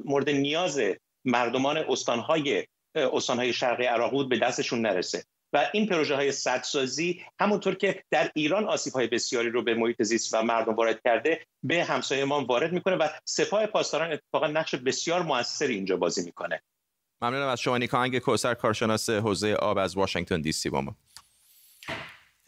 مورد 0.04 0.30
نیاز 0.30 0.80
مردمان 1.24 1.76
استانهای 1.76 2.66
استانهای 2.94 3.52
شرقی 3.52 3.84
عراق 3.84 4.10
بود 4.10 4.28
به 4.28 4.38
دستشون 4.38 4.80
نرسه. 4.80 5.24
و 5.52 5.70
این 5.72 5.86
پروژه 5.86 6.14
های 6.14 6.32
سدسازی 6.32 7.22
همونطور 7.40 7.74
که 7.74 8.02
در 8.10 8.30
ایران 8.34 8.64
آسیب 8.64 8.92
های 8.92 9.06
بسیاری 9.06 9.50
رو 9.50 9.62
به 9.62 9.74
محیط 9.74 10.02
زیست 10.02 10.34
و 10.34 10.42
مردم 10.42 10.74
وارد 10.74 11.00
کرده 11.04 11.46
به 11.62 11.84
همسایه 11.84 12.24
ما 12.24 12.44
وارد 12.44 12.72
می‌کنه 12.72 12.96
و 12.96 13.08
سپاه 13.24 13.66
پاسداران 13.66 14.12
اتفاقا 14.12 14.46
نقش 14.46 14.74
بسیار 14.74 15.22
موثری 15.22 15.74
اینجا 15.74 15.96
بازی 15.96 16.24
می‌کنه. 16.24 16.62
ممنونم 17.22 17.48
از 17.48 17.60
شما 17.60 17.78
نیکا 17.78 18.08
کوسر 18.08 18.54
کارشناس 18.54 19.10
حوزه 19.10 19.54
آب 19.54 19.78
از 19.78 19.96
واشنگتن 19.96 20.40
دی 20.40 20.52
سی. 20.52 20.70
با 20.70 20.80
ما. 20.80 20.96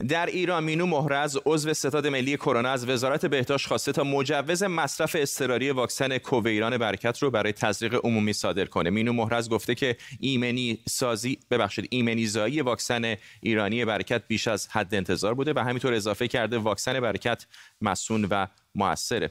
در 0.09 0.27
ایران 0.27 0.65
مینو 0.65 0.87
مهرز 0.87 1.39
عضو 1.47 1.75
ستاد 1.75 2.07
ملی 2.07 2.37
کرونا 2.37 2.69
از 2.69 2.89
وزارت 2.89 3.27
بهداشت 3.27 3.67
خواسته 3.67 3.93
تا 3.93 4.05
مجوز 4.05 4.63
مصرف 4.63 5.17
اضطراری 5.19 5.71
واکسن 5.71 6.19
کوویران 6.19 6.79
برکت 6.79 7.19
رو 7.19 7.31
برای 7.31 7.53
تزریق 7.53 8.01
عمومی 8.05 8.33
صادر 8.33 8.65
کنه. 8.65 8.91
مینو 8.91 9.13
مهرز 9.13 9.49
گفته 9.49 9.75
که 9.75 9.97
ایمنی 10.21 10.79
سازی 10.89 11.39
ببخشید 11.51 11.89
ایمنی 11.91 12.27
زایی 12.27 12.61
واکسن 12.61 13.17
ایرانی 13.41 13.85
برکت 13.85 14.23
بیش 14.29 14.49
از 14.49 14.69
حد 14.69 14.95
انتظار 14.95 15.35
بوده 15.35 15.53
و 15.57 15.59
همینطور 15.59 15.95
اضافه 15.95 16.29
کرده 16.29 16.59
واکسن 16.59 17.01
برکت 17.01 17.47
مسون 17.81 18.25
و 18.31 18.47
موثره. 18.75 19.31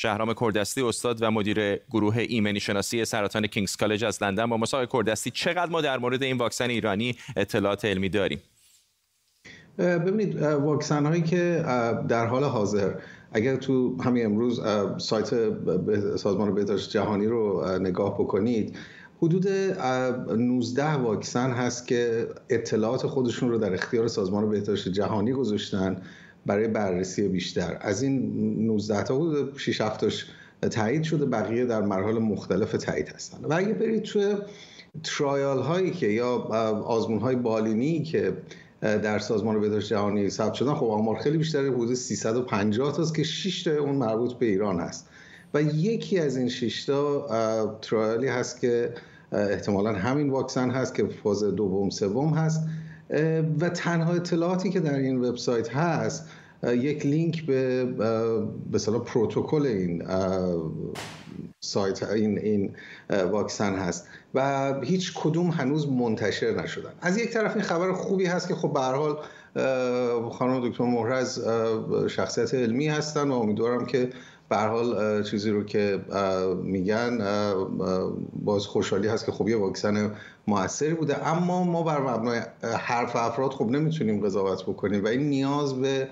شهرام 0.00 0.34
کردستی 0.34 0.82
استاد 0.82 1.22
و 1.22 1.30
مدیر 1.30 1.76
گروه 1.76 2.18
ایمنی 2.18 2.60
شناسی 2.60 3.04
سرطان 3.04 3.46
کینگز 3.46 3.76
کالج 3.76 4.04
از 4.04 4.22
لندن. 4.22 4.46
با 4.46 4.56
مساق 4.56 4.88
کردستی 4.92 5.30
چقدر 5.30 5.70
ما 5.70 5.80
در 5.80 5.98
مورد 5.98 6.22
این 6.22 6.38
واکسن 6.38 6.70
ایرانی 6.70 7.16
اطلاعات 7.36 7.84
علمی 7.84 8.08
داریم؟ 8.08 8.40
ببینید 9.78 10.42
واکسن 10.42 11.06
هایی 11.06 11.22
که 11.22 11.64
در 12.08 12.26
حال 12.26 12.44
حاضر 12.44 12.94
اگر 13.32 13.56
تو 13.56 14.02
همین 14.02 14.24
امروز 14.24 14.60
سایت 14.98 15.28
سازمان 16.16 16.54
بهداشت 16.54 16.90
جهانی 16.90 17.26
رو 17.26 17.78
نگاه 17.80 18.14
بکنید 18.14 18.76
حدود 19.22 19.48
19 19.48 20.92
واکسن 20.92 21.50
هست 21.50 21.86
که 21.86 22.28
اطلاعات 22.48 23.06
خودشون 23.06 23.50
رو 23.50 23.58
در 23.58 23.74
اختیار 23.74 24.08
سازمان 24.08 24.50
بهداشت 24.50 24.88
جهانی 24.88 25.32
گذاشتن. 25.32 26.02
برای 26.48 26.68
بررسی 26.68 27.28
بیشتر. 27.28 27.78
از 27.80 28.02
این 28.02 28.66
19 28.66 29.02
تا 29.02 29.16
حدود 29.16 29.58
6 29.58 29.80
هفتاش 29.80 30.26
تایید 30.70 31.02
شده 31.02 31.26
بقیه 31.26 31.64
در 31.64 31.82
مراحل 31.82 32.18
مختلف 32.18 32.72
تایید 32.72 33.08
هستن. 33.08 33.38
و 33.44 33.52
اگه 33.52 33.72
برید 33.72 34.02
توی 34.02 34.34
ترایال 35.02 35.58
هایی 35.58 35.90
که 35.90 36.06
یا 36.06 36.28
آزمون 36.86 37.18
های 37.18 37.36
بالینی 37.36 38.02
که 38.02 38.32
در 38.80 39.18
سازمان 39.18 39.60
بهداشت 39.60 39.88
جهانی 39.88 40.30
ثبت 40.30 40.54
شدن 40.54 40.74
خب 40.74 40.86
آمار 40.86 41.16
خیلی 41.16 41.38
بیشتره 41.38 41.70
حدود 41.70 41.94
350 41.94 42.92
تاست 42.92 43.14
که 43.14 43.22
6 43.22 43.62
تا 43.62 43.70
اون 43.70 43.94
مربوط 43.94 44.32
به 44.32 44.46
ایران 44.46 44.80
هست. 44.80 45.08
و 45.54 45.62
یکی 45.62 46.18
از 46.18 46.36
این 46.36 46.48
6 46.48 46.84
تا 46.84 47.78
ترایالی 47.82 48.28
هست 48.28 48.60
که 48.60 48.94
احتمالا 49.32 49.92
همین 49.92 50.30
واکسن 50.30 50.70
هست 50.70 50.94
که 50.94 51.04
فاز 51.06 51.44
دوم 51.44 51.90
سوم 51.90 52.34
هست. 52.34 52.68
و 53.60 53.68
تنها 53.68 54.12
اطلاعاتی 54.12 54.70
که 54.70 54.80
در 54.80 54.98
این 54.98 55.24
وبسایت 55.24 55.74
هست 55.74 56.28
یک 56.62 57.06
لینک 57.06 57.46
به 57.46 57.84
به 58.70 58.78
پروتکل 59.06 59.66
این 59.66 60.02
سایت 61.60 62.02
این 62.02 62.38
این 62.38 62.74
واکسن 63.30 63.74
هست 63.74 64.08
و 64.34 64.74
هیچ 64.80 65.12
کدوم 65.14 65.50
هنوز 65.50 65.88
منتشر 65.88 66.62
نشدن. 66.62 66.90
از 67.00 67.18
یک 67.18 67.30
طرف 67.30 67.52
این 67.52 67.64
خبر 67.64 67.92
خوبی 67.92 68.26
هست 68.26 68.48
که 68.48 68.54
خب 68.54 68.72
به 68.72 68.80
حال 68.80 69.16
خانم 70.30 70.68
دکتر 70.68 70.84
مهرز 70.84 71.44
شخصیت 72.08 72.54
علمی 72.54 72.88
هستن 72.88 73.28
و 73.28 73.34
امیدوارم 73.34 73.86
که 73.86 74.10
به 74.48 74.56
حال 74.56 75.22
چیزی 75.22 75.50
رو 75.50 75.64
که 75.64 76.00
میگن 76.62 77.18
باز 78.44 78.66
خوشحالی 78.66 79.08
هست 79.08 79.26
که 79.26 79.32
خب 79.32 79.48
یه 79.48 79.56
واکسن 79.56 80.14
موثری 80.46 80.94
بوده. 80.94 81.28
اما 81.28 81.64
ما 81.64 81.82
بر 81.82 82.00
مبنای 82.00 82.40
حرف 82.62 83.16
افراد 83.16 83.50
خب 83.50 83.70
نمی‌تونیم 83.70 84.26
قضاوت 84.26 84.62
بکنیم 84.62 85.04
و 85.04 85.08
این 85.08 85.28
نیاز 85.28 85.74
به 85.74 86.08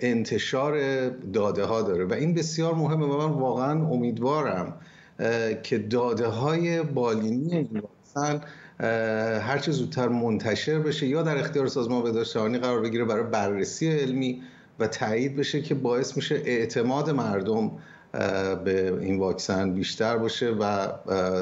انتشار 0.00 0.78
داده 1.08 1.64
ها 1.64 1.82
داره. 1.82 2.04
و 2.04 2.12
این 2.12 2.34
بسیار 2.34 2.74
مهمه 2.74 3.06
و 3.06 3.28
من 3.28 3.38
واقعا 3.40 3.72
امیدوارم 3.72 4.74
که 5.62 5.78
داده 5.78 6.26
های 6.26 6.82
بالینی 6.82 7.56
این 7.56 7.82
واکسن 7.82 8.40
هرچه 9.40 9.72
زودتر 9.72 10.08
منتشر 10.08 10.78
بشه 10.78 11.06
یا 11.06 11.22
در 11.22 11.38
اختیار 11.38 11.66
سازمان 11.66 12.02
بهداشت 12.02 12.34
جهانی 12.34 12.58
قرار 12.58 12.80
بگیره 12.80 13.04
برای 13.04 13.22
بررسی 13.22 13.88
علمی 13.88 14.42
و 14.78 14.86
تایید 14.86 15.36
بشه 15.36 15.62
که 15.62 15.74
باعث 15.74 16.16
میشه 16.16 16.34
اعتماد 16.34 17.10
مردم 17.10 17.70
به 18.64 18.98
این 19.00 19.18
واکسن 19.18 19.74
بیشتر 19.74 20.18
باشه 20.18 20.50
و 20.50 20.64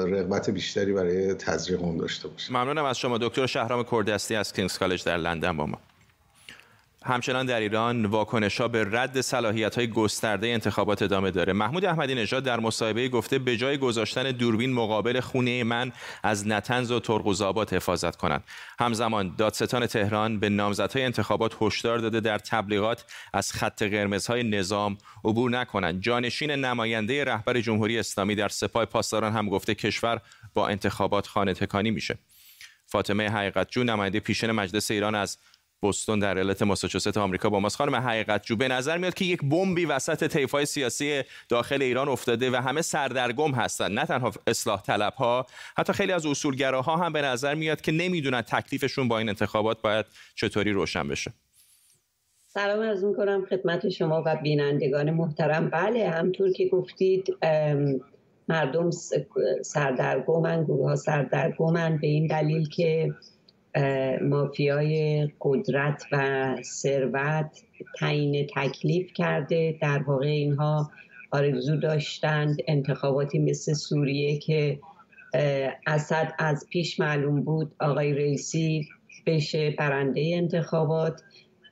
رغبت 0.05 0.49
بیشتری 0.49 0.93
برای 0.93 1.33
تزریق 1.33 1.83
اون 1.83 1.97
داشته 1.97 2.27
باشه. 2.27 2.53
ممنونم 2.53 2.85
از 2.85 2.97
شما. 2.97 3.17
دکتر 3.17 3.45
شهرام 3.45 3.83
کردستی 3.91 4.35
از 4.35 4.53
کینگز 4.53 4.77
کالج 4.77 5.03
در 5.03 5.17
لندن 5.17 5.57
با 5.57 5.65
ما. 5.65 5.77
همچنان 7.09 7.45
در 7.45 7.59
ایران 7.59 8.05
واکنش 8.05 8.61
ها 8.61 8.67
به 8.67 8.87
رد 8.91 9.21
صلاحیت 9.21 9.75
های 9.75 9.87
گسترده 9.87 10.47
انتخابات 10.47 11.01
ادامه 11.01 11.31
داره. 11.31 11.53
محمود 11.53 11.85
احمدی 11.85 12.15
نژاد 12.15 12.43
در 12.43 12.59
مصاحبه 12.59 13.09
گفته 13.09 13.39
به 13.39 13.57
جای 13.57 13.77
گذاشتن 13.77 14.31
دوربین 14.31 14.73
مقابل 14.73 15.19
خونه 15.19 15.63
من 15.63 15.91
از 16.23 16.47
نتنز 16.47 16.91
و 16.91 16.99
ترقوزآباد 16.99 17.73
حفاظت 17.73 18.15
کنند. 18.15 18.43
همزمان 18.79 19.35
دادستان 19.37 19.87
تهران 19.87 20.39
به 20.39 20.49
نامزدهای 20.49 21.03
انتخابات 21.03 21.57
هشدار 21.61 21.97
داده 21.97 22.19
در 22.19 22.37
تبلیغات 22.37 23.05
از 23.33 23.51
خط 23.51 23.83
قرمزهای 23.83 24.43
نظام 24.43 24.97
عبور 25.25 25.51
نکنند. 25.51 26.01
جانشین 26.01 26.51
نماینده 26.51 27.23
رهبر 27.23 27.61
جمهوری 27.61 27.99
اسلامی 27.99 28.35
در 28.35 28.49
سپاه 28.49 28.85
پاسداران 28.85 29.33
هم 29.33 29.49
گفته 29.49 29.75
کشور 29.75 30.21
با 30.53 30.67
انتخابات 30.67 31.27
خانه 31.27 31.53
تکانی 31.53 31.91
میشه. 31.91 32.17
فاطمه 32.85 33.29
حقیقتجو 33.29 33.83
نماینده 33.83 34.19
پیشین 34.19 34.51
مجلس 34.51 34.91
ایران 34.91 35.15
از 35.15 35.37
بوستون 35.81 36.19
در 36.19 36.35
ایالت 36.35 36.61
ماساچوست 36.61 37.17
آمریکا 37.17 37.49
با 37.49 37.59
ماست. 37.59 37.75
خانم 37.75 37.95
حقیقت 37.95 38.43
جو 38.45 38.55
به 38.55 38.67
نظر 38.67 38.97
میاد 38.97 39.13
که 39.13 39.25
یک 39.25 39.39
بمبی 39.39 39.85
وسط 39.85 40.27
طیفای 40.27 40.65
سیاسی 40.65 41.21
داخل 41.49 41.81
ایران 41.81 42.09
افتاده 42.09 42.51
و 42.51 42.55
همه 42.55 42.81
سردرگم 42.81 43.51
هستن. 43.51 43.91
نه 43.91 44.05
تنها 44.05 44.31
اصلاح 44.47 44.81
طلب 44.81 45.13
ها 45.13 45.45
حتی 45.77 45.93
خیلی 45.93 46.11
از 46.11 46.25
اصولگراها 46.25 46.97
هم 46.97 47.13
به 47.13 47.21
نظر 47.21 47.55
میاد 47.55 47.81
که 47.81 47.91
نمی‌دونن 47.91 48.41
تکلیفشون 48.41 49.07
با 49.07 49.17
این 49.17 49.29
انتخابات 49.29 49.81
باید 49.81 50.05
چطوری 50.35 50.71
روشن 50.71 51.07
بشه. 51.07 51.33
سلام 52.47 52.79
از 52.79 53.03
اون 53.03 53.15
کنم 53.15 53.45
خدمت 53.49 53.89
شما 53.89 54.23
و 54.25 54.35
بینندگان 54.35 55.11
محترم. 55.11 55.69
بله 55.69 56.09
همطور 56.09 56.51
که 56.51 56.67
گفتید 56.67 57.37
مردم 58.47 58.89
سردرگمن 59.61 60.63
گروه 60.63 60.89
ها 60.89 60.95
سردرگمن 60.95 61.97
به 61.97 62.07
این 62.07 62.27
دلیل 62.27 62.69
که 62.69 63.13
مافیای 64.21 65.27
قدرت 65.41 66.03
و 66.11 66.55
ثروت 66.63 67.63
تعیین 67.99 68.47
تکلیف 68.55 69.13
کرده. 69.13 69.77
در 69.81 70.03
واقع 70.03 70.27
اینها 70.27 70.91
آرزو 71.31 71.75
داشتند 71.75 72.57
انتخاباتی 72.67 73.39
مثل 73.39 73.73
سوریه 73.73 74.39
که 74.39 74.79
اسد 75.87 76.33
از 76.39 76.67
پیش 76.69 76.99
معلوم 76.99 77.43
بود 77.43 77.75
آقای 77.79 78.13
رئیسی 78.13 78.87
بشه 79.25 79.71
برنده 79.71 80.31
انتخابات 80.33 81.21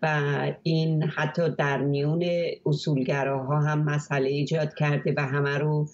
و 0.02 0.32
این 0.64 1.04
حتی 1.04 1.50
در 1.58 1.78
میون 1.78 2.24
اصولگراها 2.66 3.60
هم 3.60 3.84
مسئله 3.84 4.30
ایجاد 4.30 4.74
کرده 4.74 5.14
و 5.18 5.22
همه 5.22 5.58
رو 5.58 5.88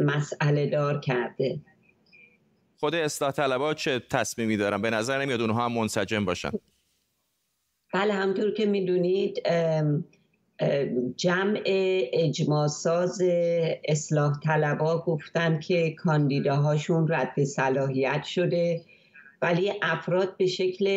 مسئله 0.00 0.66
دار 0.66 1.00
کرده. 1.00 1.58
خود 2.80 2.94
اصلاح 2.94 3.30
طلبا 3.30 3.74
چه 3.74 3.98
تصمیمی 4.10 4.56
دارن؟ 4.56 4.82
به 4.82 4.90
نظر 4.90 5.22
نمیاد 5.22 5.40
اونها 5.40 5.64
هم 5.64 5.72
منسجم 5.72 6.24
باشن. 6.24 6.50
بله 7.94 8.12
همطور 8.12 8.50
که 8.50 8.66
می‌دونید 8.66 9.42
جمع 11.16 11.62
اجماع 12.12 12.66
ساز 12.66 13.22
اصلاح 13.84 14.40
طلبا 14.40 14.98
گفتن 14.98 15.60
که 15.60 15.90
کاندیداهاشون 15.90 17.08
رد 17.08 17.44
صلاحیت 17.44 18.24
شده 18.24 18.84
ولی 19.42 19.72
افراد 19.82 20.36
به 20.36 20.46
شکل 20.46 20.88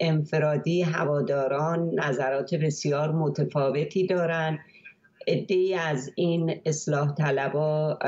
انفرادی 0.00 0.82
هواداران 0.82 1.90
نظرات 1.94 2.54
بسیار 2.54 3.12
متفاوتی 3.12 4.06
دارند 4.06 4.58
عده 5.30 5.80
از 5.80 6.10
این 6.14 6.60
اصلاح 6.64 7.14
طلبا 7.14 7.98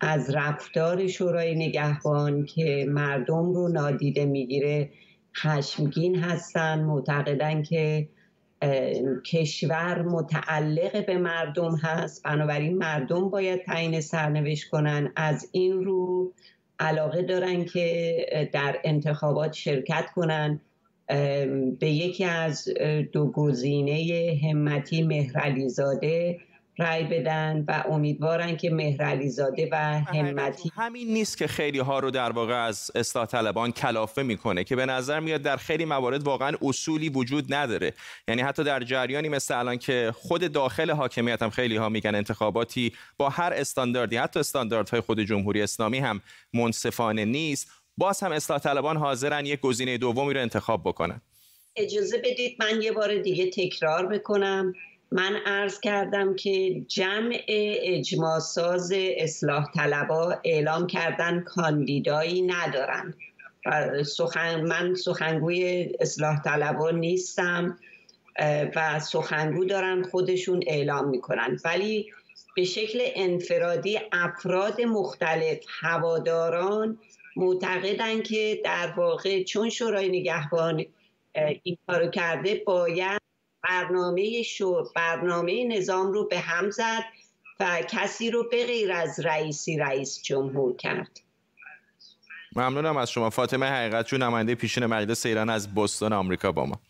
از 0.00 0.34
رفتار 0.34 1.06
شورای 1.06 1.54
نگهبان 1.54 2.44
که 2.44 2.86
مردم 2.88 3.52
رو 3.52 3.68
نادیده 3.68 4.24
می‌گیره 4.24 4.90
خشمگین 5.36 6.16
هستن. 6.16 6.80
معتقدن 6.80 7.62
که 7.62 8.08
کشور 9.26 10.02
متعلق 10.02 11.06
به 11.06 11.18
مردم 11.18 11.76
هست. 11.76 12.22
بنابراین 12.22 12.78
مردم 12.78 13.30
باید 13.30 13.62
تعیین 13.62 14.00
سرنوشت 14.00 14.68
کنن. 14.68 15.12
از 15.16 15.48
این 15.52 15.84
رو 15.84 16.32
علاقه 16.78 17.22
دارن 17.22 17.64
که 17.64 18.16
در 18.52 18.76
انتخابات 18.84 19.52
شرکت 19.52 20.04
کنن. 20.14 20.60
به 21.80 21.90
یکی 21.90 22.24
از 22.24 22.68
دو 23.12 23.30
گزینه 23.30 24.40
همتی 24.42 25.02
مهرعلیزاده 25.02 26.40
رای 26.80 27.04
بدن 27.04 27.64
و 27.68 27.84
امیدوارن 27.88 28.56
که 28.56 28.70
مهرعلی 28.70 29.28
زاده 29.28 29.68
و 29.72 29.76
همتی 30.00 30.70
همین 30.74 31.08
نیست 31.08 31.38
که 31.38 31.46
خیلی 31.46 31.78
ها 31.78 31.98
رو 31.98 32.10
در 32.10 32.32
واقع 32.32 32.54
از 32.54 32.90
اصلاح 32.94 33.26
طلبان 33.26 33.72
کلافه 33.72 34.22
می‌کنه 34.22 34.64
که 34.64 34.76
به 34.76 34.86
نظر 34.86 35.20
میاد 35.20 35.42
در 35.42 35.56
خیلی 35.56 35.84
موارد 35.84 36.22
واقعا 36.22 36.52
اصولی 36.62 37.08
وجود 37.08 37.54
نداره. 37.54 37.92
یعنی 38.28 38.42
حتی 38.42 38.64
در 38.64 38.82
جریانی 38.82 39.28
مثل 39.28 39.58
الان 39.58 39.76
که 39.76 40.12
خود 40.16 40.52
داخل 40.52 40.90
حاکمیت 40.90 41.42
هم 41.42 41.50
خیلی 41.50 41.76
ها 41.76 41.88
میگن 41.88 42.14
انتخاباتی 42.14 42.92
با 43.18 43.28
هر 43.28 43.52
استانداردی 43.56 44.16
حتی 44.16 44.40
استانداردهای 44.40 45.00
خود 45.00 45.20
جمهوری 45.20 45.62
اسلامی 45.62 45.98
هم 45.98 46.20
منصفانه 46.54 47.24
نیست. 47.24 47.79
باز 48.00 48.20
هم 48.20 48.32
اصلاح 48.32 48.58
طلبان 48.58 48.96
حاضرن 48.96 49.46
یک 49.46 49.60
گزینه 49.60 49.98
دومی 49.98 50.34
رو 50.34 50.40
انتخاب 50.40 50.80
بکنن. 50.84 51.20
اجازه 51.76 52.18
بدید 52.18 52.56
من 52.60 52.82
یه 52.82 52.92
بار 52.92 53.18
دیگه 53.18 53.50
تکرار 53.50 54.06
بکنم 54.06 54.72
من 55.12 55.36
عرض 55.46 55.80
کردم 55.80 56.36
که 56.36 56.80
جمع 56.88 57.42
اجماع 57.48 58.38
ساز 58.38 58.92
اصلاح 58.94 59.72
طلبا 59.74 60.34
اعلام 60.44 60.86
کردن 60.86 61.40
کاندیدایی 61.40 62.42
ندارن. 62.42 63.14
سخن 64.06 64.60
من 64.60 64.94
سخنگوی 64.94 65.88
اصلاح 66.00 66.42
طلبا 66.42 66.90
نیستم 66.90 67.78
و 68.76 69.00
سخنگو 69.00 69.64
دارن 69.64 70.02
خودشون 70.02 70.60
اعلام 70.66 71.08
می‌کنن. 71.08 71.58
ولی 71.64 72.12
به 72.56 72.64
شکل 72.64 73.00
انفرادی 73.16 73.98
افراد 74.12 74.80
مختلف 74.80 75.58
هواداران 75.80 76.98
معتقدن 77.36 78.22
که 78.22 78.60
در 78.64 78.92
واقع 78.96 79.42
چون 79.42 79.70
شورای 79.70 80.08
نگهبان 80.08 80.84
این 81.62 81.78
کارو 81.86 82.10
کرده 82.10 82.62
باید 82.66 83.20
برنامه 83.62 84.42
شو 84.42 84.84
برنامه 84.96 85.64
نظام 85.64 86.12
رو 86.12 86.28
به 86.28 86.38
هم 86.38 86.70
زد 86.70 87.04
و 87.60 87.82
کسی 87.88 88.30
رو 88.30 88.48
به 88.50 88.66
غیر 88.66 88.92
از 88.92 89.20
رئیسی 89.20 89.78
رئیس 89.78 90.22
جمهور 90.22 90.76
کرد. 90.76 91.20
ممنونم 92.56 92.96
از 92.96 93.10
شما. 93.10 93.30
فاطمه 93.30 93.66
حقیقت 93.66 94.06
چون 94.06 94.22
نماینده 94.22 94.54
پیشین 94.54 94.86
مجلس 94.86 95.26
ایران 95.26 95.50
از 95.50 95.74
بوستون 95.74 96.12
آمریکا 96.12 96.52
با 96.52 96.66
ما. 96.66 96.80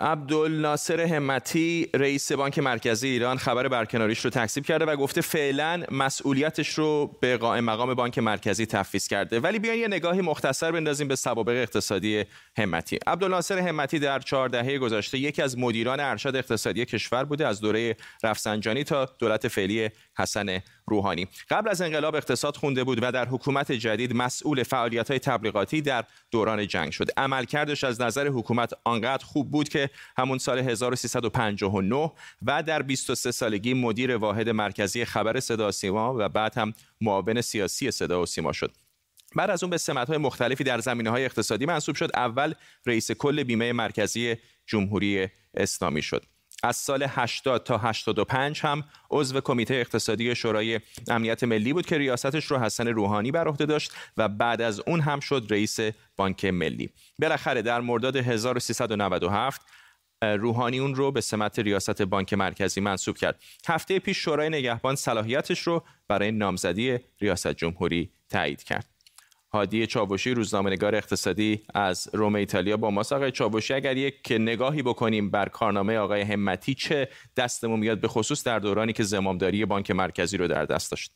عبدالناصر 0.00 1.00
همتی 1.00 1.90
رئیس 1.94 2.32
بانک 2.32 2.58
مرکزی 2.58 3.08
ایران 3.08 3.38
خبر 3.38 3.68
برکناریش 3.68 4.24
رو 4.24 4.30
تکذیب 4.30 4.64
کرده 4.64 4.84
و 4.84 4.96
گفته 4.96 5.20
فعلا 5.20 5.82
مسئولیتش 5.90 6.68
رو 6.68 7.16
به 7.20 7.36
قائم 7.36 7.64
مقام 7.64 7.94
بانک 7.94 8.18
مرکزی 8.18 8.66
تفویض 8.66 9.08
کرده. 9.08 9.40
ولی 9.40 9.58
بیاین 9.58 9.80
یه 9.80 9.88
نگاهی 9.88 10.20
مختصر 10.20 10.72
بندازیم 10.72 11.08
به 11.08 11.16
سوابق 11.16 11.52
اقتصادی 11.52 12.24
همتی. 12.58 12.98
عبدالناصر 13.06 13.58
همتی 13.58 13.98
در 13.98 14.18
چهار 14.18 14.48
دهه 14.48 14.78
گذشته 14.78 15.18
یکی 15.18 15.42
از 15.42 15.58
مدیران 15.58 16.00
ارشد 16.00 16.36
اقتصادی 16.36 16.84
کشور 16.84 17.24
بوده 17.24 17.46
از 17.46 17.60
دوره 17.60 17.96
رفسنجانی 18.22 18.84
تا 18.84 19.04
دولت 19.18 19.48
فعلی 19.48 19.90
حسن 20.18 20.60
روحانی. 20.88 21.28
قبل 21.50 21.68
از 21.70 21.82
انقلاب 21.82 22.14
اقتصاد 22.14 22.56
خونده 22.56 22.84
بود 22.84 22.98
و 23.02 23.12
در 23.12 23.28
حکومت 23.28 23.72
جدید 23.72 24.14
مسئول 24.14 24.62
فعالیت 24.62 25.08
های 25.08 25.18
تبلیغاتی 25.18 25.80
در 25.80 26.04
دوران 26.30 26.66
جنگ 26.66 26.92
شد. 26.92 27.08
عملکردش 27.16 27.84
از 27.84 28.00
نظر 28.00 28.28
حکومت 28.28 28.72
آنقدر 28.84 29.24
خوب 29.24 29.50
بود 29.50 29.68
که 29.68 29.90
همون 30.16 30.38
سال 30.38 30.58
1359 30.58 32.12
و 32.42 32.62
در 32.62 32.82
23 32.82 33.30
سالگی 33.30 33.74
مدیر 33.74 34.16
واحد 34.16 34.48
مرکزی 34.48 35.04
خبر 35.04 35.40
صدا 35.40 35.70
سیما 35.70 36.14
و 36.18 36.28
بعد 36.28 36.58
هم 36.58 36.74
معاون 37.00 37.40
سیاسی 37.40 37.90
صدا 37.90 38.22
و 38.22 38.26
سیما 38.26 38.52
شد. 38.52 38.72
بعد 39.36 39.50
از 39.50 39.62
اون 39.62 39.70
به 39.70 39.78
سمت 39.78 40.08
های 40.08 40.18
مختلفی 40.18 40.64
در 40.64 40.78
زمینه 40.78 41.10
های 41.10 41.24
اقتصادی 41.24 41.66
منصوب 41.66 41.94
شد. 41.94 42.10
اول 42.14 42.54
رئیس 42.86 43.12
کل 43.12 43.42
بیمه 43.42 43.72
مرکزی 43.72 44.36
جمهوری 44.66 45.28
اسلامی 45.54 46.02
شد. 46.02 46.24
از 46.62 46.76
سال 46.76 47.06
80 47.08 47.64
تا 47.64 47.78
85 47.78 48.60
هم 48.60 48.84
عضو 49.10 49.40
کمیته 49.40 49.74
اقتصادی 49.74 50.34
شورای 50.34 50.80
امنیت 51.08 51.44
ملی 51.44 51.72
بود 51.72 51.86
که 51.86 51.98
ریاستش 51.98 52.44
رو 52.44 52.58
حسن 52.58 52.88
روحانی 52.88 53.30
بر 53.30 53.48
عهده 53.48 53.66
داشت 53.66 53.92
و 54.16 54.28
بعد 54.28 54.62
از 54.62 54.80
اون 54.80 55.00
هم 55.00 55.20
شد 55.20 55.46
رئیس 55.50 55.78
بانک 56.16 56.44
ملی. 56.44 56.90
بالاخره 57.18 57.62
در 57.62 57.80
مرداد 57.80 58.16
1397 58.16 59.60
روحانی 60.22 60.78
اون 60.78 60.94
رو 60.94 61.12
به 61.12 61.20
سمت 61.20 61.58
ریاست 61.58 62.02
بانک 62.02 62.32
مرکزی 62.34 62.80
منصوب 62.80 63.16
کرد. 63.16 63.42
هفته 63.68 63.98
پیش 63.98 64.18
شورای 64.18 64.48
نگهبان 64.48 64.96
صلاحیتش 64.96 65.60
رو 65.60 65.84
برای 66.08 66.30
نامزدی 66.30 66.98
ریاست 67.20 67.48
جمهوری 67.52 68.10
تایید 68.28 68.62
کرد. 68.62 68.97
هادی 69.52 69.86
چاوشی 69.86 70.34
روزنامه‌نگار 70.34 70.94
اقتصادی 70.94 71.62
از 71.74 72.08
روم 72.12 72.34
ایتالیا 72.34 72.76
با 72.76 72.90
ما 72.90 73.00
آقای 73.00 73.30
چاوشی 73.30 73.74
اگر 73.74 73.96
یک 73.96 74.14
نگاهی 74.30 74.82
بکنیم 74.82 75.30
بر 75.30 75.48
کارنامه 75.48 75.96
آقای 75.96 76.22
همتی 76.22 76.74
چه 76.74 77.08
دستمون 77.36 77.80
میاد 77.80 78.00
به 78.00 78.08
خصوص 78.08 78.44
در 78.44 78.58
دورانی 78.58 78.92
که 78.92 79.02
زمامداری 79.02 79.64
بانک 79.64 79.90
مرکزی 79.90 80.36
رو 80.36 80.48
در 80.48 80.64
دست 80.64 80.90
داشت؟ 80.90 81.12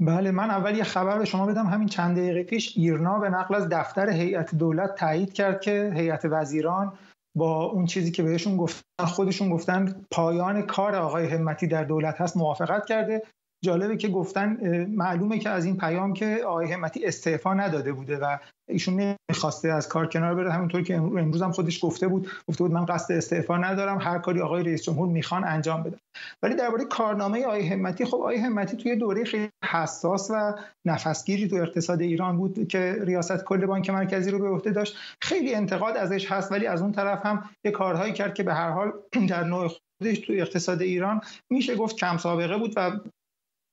بله 0.00 0.30
من 0.30 0.50
اول 0.50 0.76
یه 0.76 0.84
خبر 0.84 1.18
به 1.18 1.24
شما 1.24 1.46
بدم. 1.46 1.66
همین 1.66 1.88
چند 1.88 2.16
دقیقه 2.16 2.42
پیش 2.42 2.76
ایرنا 2.76 3.18
به 3.18 3.30
نقل 3.30 3.54
از 3.54 3.68
دفتر 3.68 4.10
هیئت 4.10 4.54
دولت 4.54 4.94
تایید 4.94 5.32
کرد 5.32 5.60
که 5.60 5.92
هیئت 5.94 6.24
وزیران 6.24 6.98
با 7.36 7.64
اون 7.64 7.86
چیزی 7.86 8.10
که 8.10 8.22
بهشون 8.22 8.56
گفتن 8.56 9.04
خودشون 9.06 9.50
گفتن 9.50 10.06
پایان 10.10 10.62
کار 10.62 10.94
آقای 10.94 11.26
همتی 11.26 11.66
در 11.66 11.84
دولت 11.84 12.20
هست 12.20 12.36
موافقت 12.36 12.86
کرده. 12.86 13.22
جالبه 13.64 13.96
که 13.96 14.08
گفتن 14.08 14.56
معلومه 14.86 15.38
که 15.38 15.50
از 15.50 15.64
این 15.64 15.76
پیام 15.76 16.12
که 16.12 16.40
آقای 16.46 16.72
همتی 16.72 17.04
استعفا 17.04 17.54
نداده 17.54 17.92
بوده 17.92 18.18
و 18.18 18.38
ایشون 18.68 19.16
نمی‌خواسته 19.30 19.68
از 19.68 19.88
کار 19.88 20.06
کنار 20.06 20.34
بره. 20.34 20.52
همونطور 20.52 20.82
که 20.82 20.94
امروز 20.94 21.42
هم 21.42 21.52
خودش 21.52 21.84
گفته 21.84 22.08
بود 22.08 22.28
گفته 22.48 22.64
بود 22.64 22.72
من 22.72 22.84
قصد 22.84 23.14
استعفا 23.14 23.56
ندارم 23.56 23.98
هر 24.00 24.18
کاری 24.18 24.40
آقای 24.40 24.62
رئیس 24.62 24.82
جمهور 24.82 25.08
می‌خوان 25.08 25.44
انجام 25.44 25.82
بدم. 25.82 25.98
ولی 26.42 26.54
درباره 26.54 26.84
کارنامه 26.84 27.44
آقای 27.44 27.68
همتی 27.68 28.04
خب 28.04 28.14
آقای 28.14 28.36
همتی 28.36 28.76
توی 28.76 28.96
دوره 28.96 29.24
خیلی 29.24 29.48
حساس 29.64 30.30
و 30.30 30.54
نفسگیری 30.86 31.48
تو 31.48 31.56
اقتصاد 31.56 32.00
ایران 32.00 32.36
بود 32.36 32.68
که 32.68 32.96
ریاست 33.00 33.44
کل 33.44 33.66
بانک 33.66 33.90
مرکزی 33.90 34.30
رو 34.30 34.38
به 34.38 34.48
عهده 34.48 34.70
داشت. 34.70 34.96
خیلی 35.22 35.54
انتقاد 35.54 35.96
ازش 35.96 36.32
هست 36.32 36.52
ولی 36.52 36.66
از 36.66 36.82
اون 36.82 36.92
طرف 36.92 37.26
هم 37.26 37.50
یه 37.64 37.70
کارهایی 37.70 38.12
کرد 38.12 38.34
که 38.34 38.42
به 38.42 38.54
هر 38.54 38.70
حال 38.70 38.92
در 39.28 39.44
نوع 39.44 39.68
خودش 39.68 40.18
تو 40.18 40.32
اقتصاد 40.32 40.82
ایران 40.82 41.20
میشه 41.50 41.76
گفت 41.76 41.96
کم 41.96 42.16
سابقه 42.16 42.58
بود 42.58 42.72
و 42.76 42.90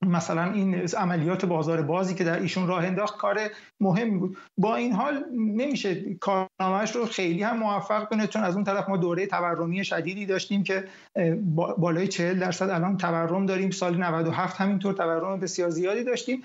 مثلا 0.08 0.52
این 0.52 0.76
عملیات 0.98 1.46
بازار 1.46 1.82
بازی 1.82 2.16
که 2.16 2.24
در 2.24 2.40
ایشون 2.40 2.68
راه 2.68 2.86
انداخت 2.86 3.18
کار 3.18 3.40
مهمی 3.80 4.18
بود. 4.18 4.38
با 4.58 4.76
این 4.76 4.94
حال 4.94 5.26
نمیشه 5.38 6.14
کارنامهش 6.14 6.96
رو 6.96 7.06
خیلی 7.06 7.44
هم 7.44 7.58
موفق 7.58 8.10
کنه 8.10 8.28
چون 8.28 8.44
از 8.44 8.56
اون 8.56 8.64
طرف 8.64 8.90
ما 8.90 8.98
دوره 8.98 9.26
تورمی 9.26 9.86
شدیدی 9.86 10.26
داشتیم 10.26 10.64
که 10.64 10.84
بالای 11.78 12.08
40 12.08 12.40
درصد 12.40 12.70
الان 12.70 12.98
تورم 12.98 13.46
داریم. 13.46 13.72
سال 13.72 13.98
97 13.98 14.62
همینطور 14.62 14.94
تورم 14.94 15.40
بسیار 15.40 15.70
زیادی 15.70 16.04
داشتیم. 16.04 16.44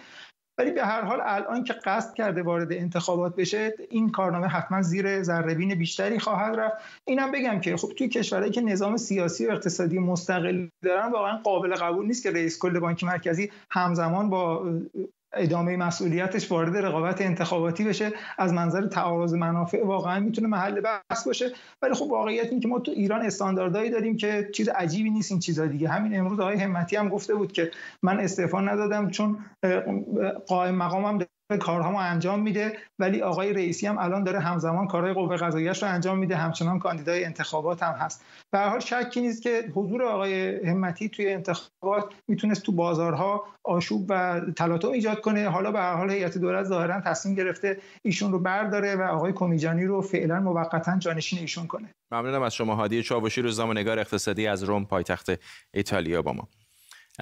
ولی 0.58 0.70
به 0.70 0.84
هر 0.84 1.02
حال 1.02 1.20
الان 1.22 1.64
که 1.64 1.72
قصد 1.72 2.14
کرده 2.14 2.42
وارد 2.42 2.72
انتخابات 2.72 3.36
بشه 3.36 3.74
این 3.90 4.10
کارنامه 4.10 4.46
حتما 4.46 4.82
زیر 4.82 5.22
ذرهبین 5.22 5.74
بیشتری 5.74 6.18
خواهد 6.18 6.60
رفت. 6.60 6.76
اینم 7.04 7.32
بگم 7.32 7.60
که 7.60 7.76
خب 7.76 7.88
توی 7.88 8.08
کشورهایی 8.08 8.52
که 8.52 8.60
نظام 8.60 8.96
سیاسی 8.96 9.46
و 9.46 9.50
اقتصادی 9.50 9.98
مستقل 9.98 10.68
دارن 10.82 11.12
واقعا 11.12 11.36
قابل 11.36 11.74
قبول 11.74 12.06
نیست 12.06 12.22
که 12.22 12.30
رئیس 12.30 12.58
کل 12.58 12.78
بانک 12.78 13.04
مرکزی 13.04 13.50
همزمان 13.70 14.30
با 14.30 14.64
ادامه 15.34 15.76
مسئولیتش 15.76 16.50
وارد 16.52 16.76
رقابت 16.76 17.20
انتخاباتی 17.20 17.84
بشه 17.84 18.12
از 18.38 18.52
منظر 18.52 18.86
تعارض 18.86 19.34
منافع 19.34 19.86
واقعا 19.86 20.20
می‌تونه 20.20 20.48
محل 20.48 20.80
بحث 20.80 21.26
باشه. 21.26 21.52
ولی 21.82 21.94
خب 21.94 22.06
واقعیت 22.06 22.46
این 22.50 22.60
که 22.60 22.68
ما 22.68 22.78
تو 22.78 22.92
ایران 22.92 23.22
استانداردهایی 23.22 23.90
داریم 23.90 24.16
که 24.16 24.48
چیز 24.54 24.68
عجیبی 24.68 25.10
نیست 25.10 25.32
این 25.32 25.40
چیزا 25.40 25.66
دیگه. 25.66 25.88
همین 25.88 26.18
امروز 26.18 26.40
آقای 26.40 26.56
همتی 26.56 26.96
هم 26.96 27.08
گفته 27.08 27.34
بود 27.34 27.52
که 27.52 27.70
من 28.02 28.20
استعفا 28.20 28.60
ندادم 28.60 29.10
چون 29.10 29.38
قائم 30.46 30.74
مقامم 30.74 31.18
کارهامو 31.58 31.98
انجام 31.98 32.42
میده 32.42 32.78
ولی 32.98 33.22
آقای 33.22 33.52
رئیسی 33.52 33.86
هم 33.86 33.98
الان 33.98 34.24
داره 34.24 34.40
همزمان 34.40 34.86
کارهای 34.86 35.12
قوه 35.12 35.36
قضاییش 35.36 35.82
رو 35.82 35.88
انجام 35.88 36.18
میده 36.18 36.36
همچنان 36.36 36.78
کاندیدای 36.78 37.24
انتخابات 37.24 37.82
هم 37.82 37.94
هست. 37.94 38.24
به 38.52 38.58
حال 38.58 38.80
شکی 38.80 39.20
نیست 39.20 39.42
که 39.42 39.64
حضور 39.74 40.02
آقای 40.02 40.66
همتی 40.66 41.08
توی 41.08 41.32
انتخابات 41.32 42.04
می‌تونست 42.28 42.62
تو 42.62 42.72
بازارها 42.72 43.44
آشوب 43.64 44.06
و 44.08 44.40
تلاطم 44.56 44.88
ایجاد 44.88 45.20
کنه. 45.20 45.48
حالا 45.48 45.72
به 45.72 45.78
هر 45.78 45.94
حال 45.94 46.10
هیئت 46.10 46.38
دولت 46.38 46.64
ظاهرا 46.64 47.00
تصمیم 47.00 47.34
گرفته 47.34 47.78
ایشون 48.02 48.32
رو 48.32 48.38
برداره 48.38 48.96
و 48.96 49.02
آقای 49.02 49.32
کمیجانی 49.32 49.84
رو 49.84 50.00
فعلا 50.00 50.40
موقتا 50.40 50.98
جانشین 50.98 51.38
ایشون 51.38 51.66
کنه. 51.66 51.94
ممنونم 52.12 52.42
از 52.42 52.54
شما 52.54 52.74
هادی 52.74 53.02
چاوشی 53.02 53.42
روزنامه‌نگار 53.42 53.98
اقتصادی 53.98 54.46
از 54.46 54.62
روم 54.62 54.84
پایتخت 54.84 55.30
ایتالیا 55.74 56.22
با 56.22 56.32
ما. 56.32 56.48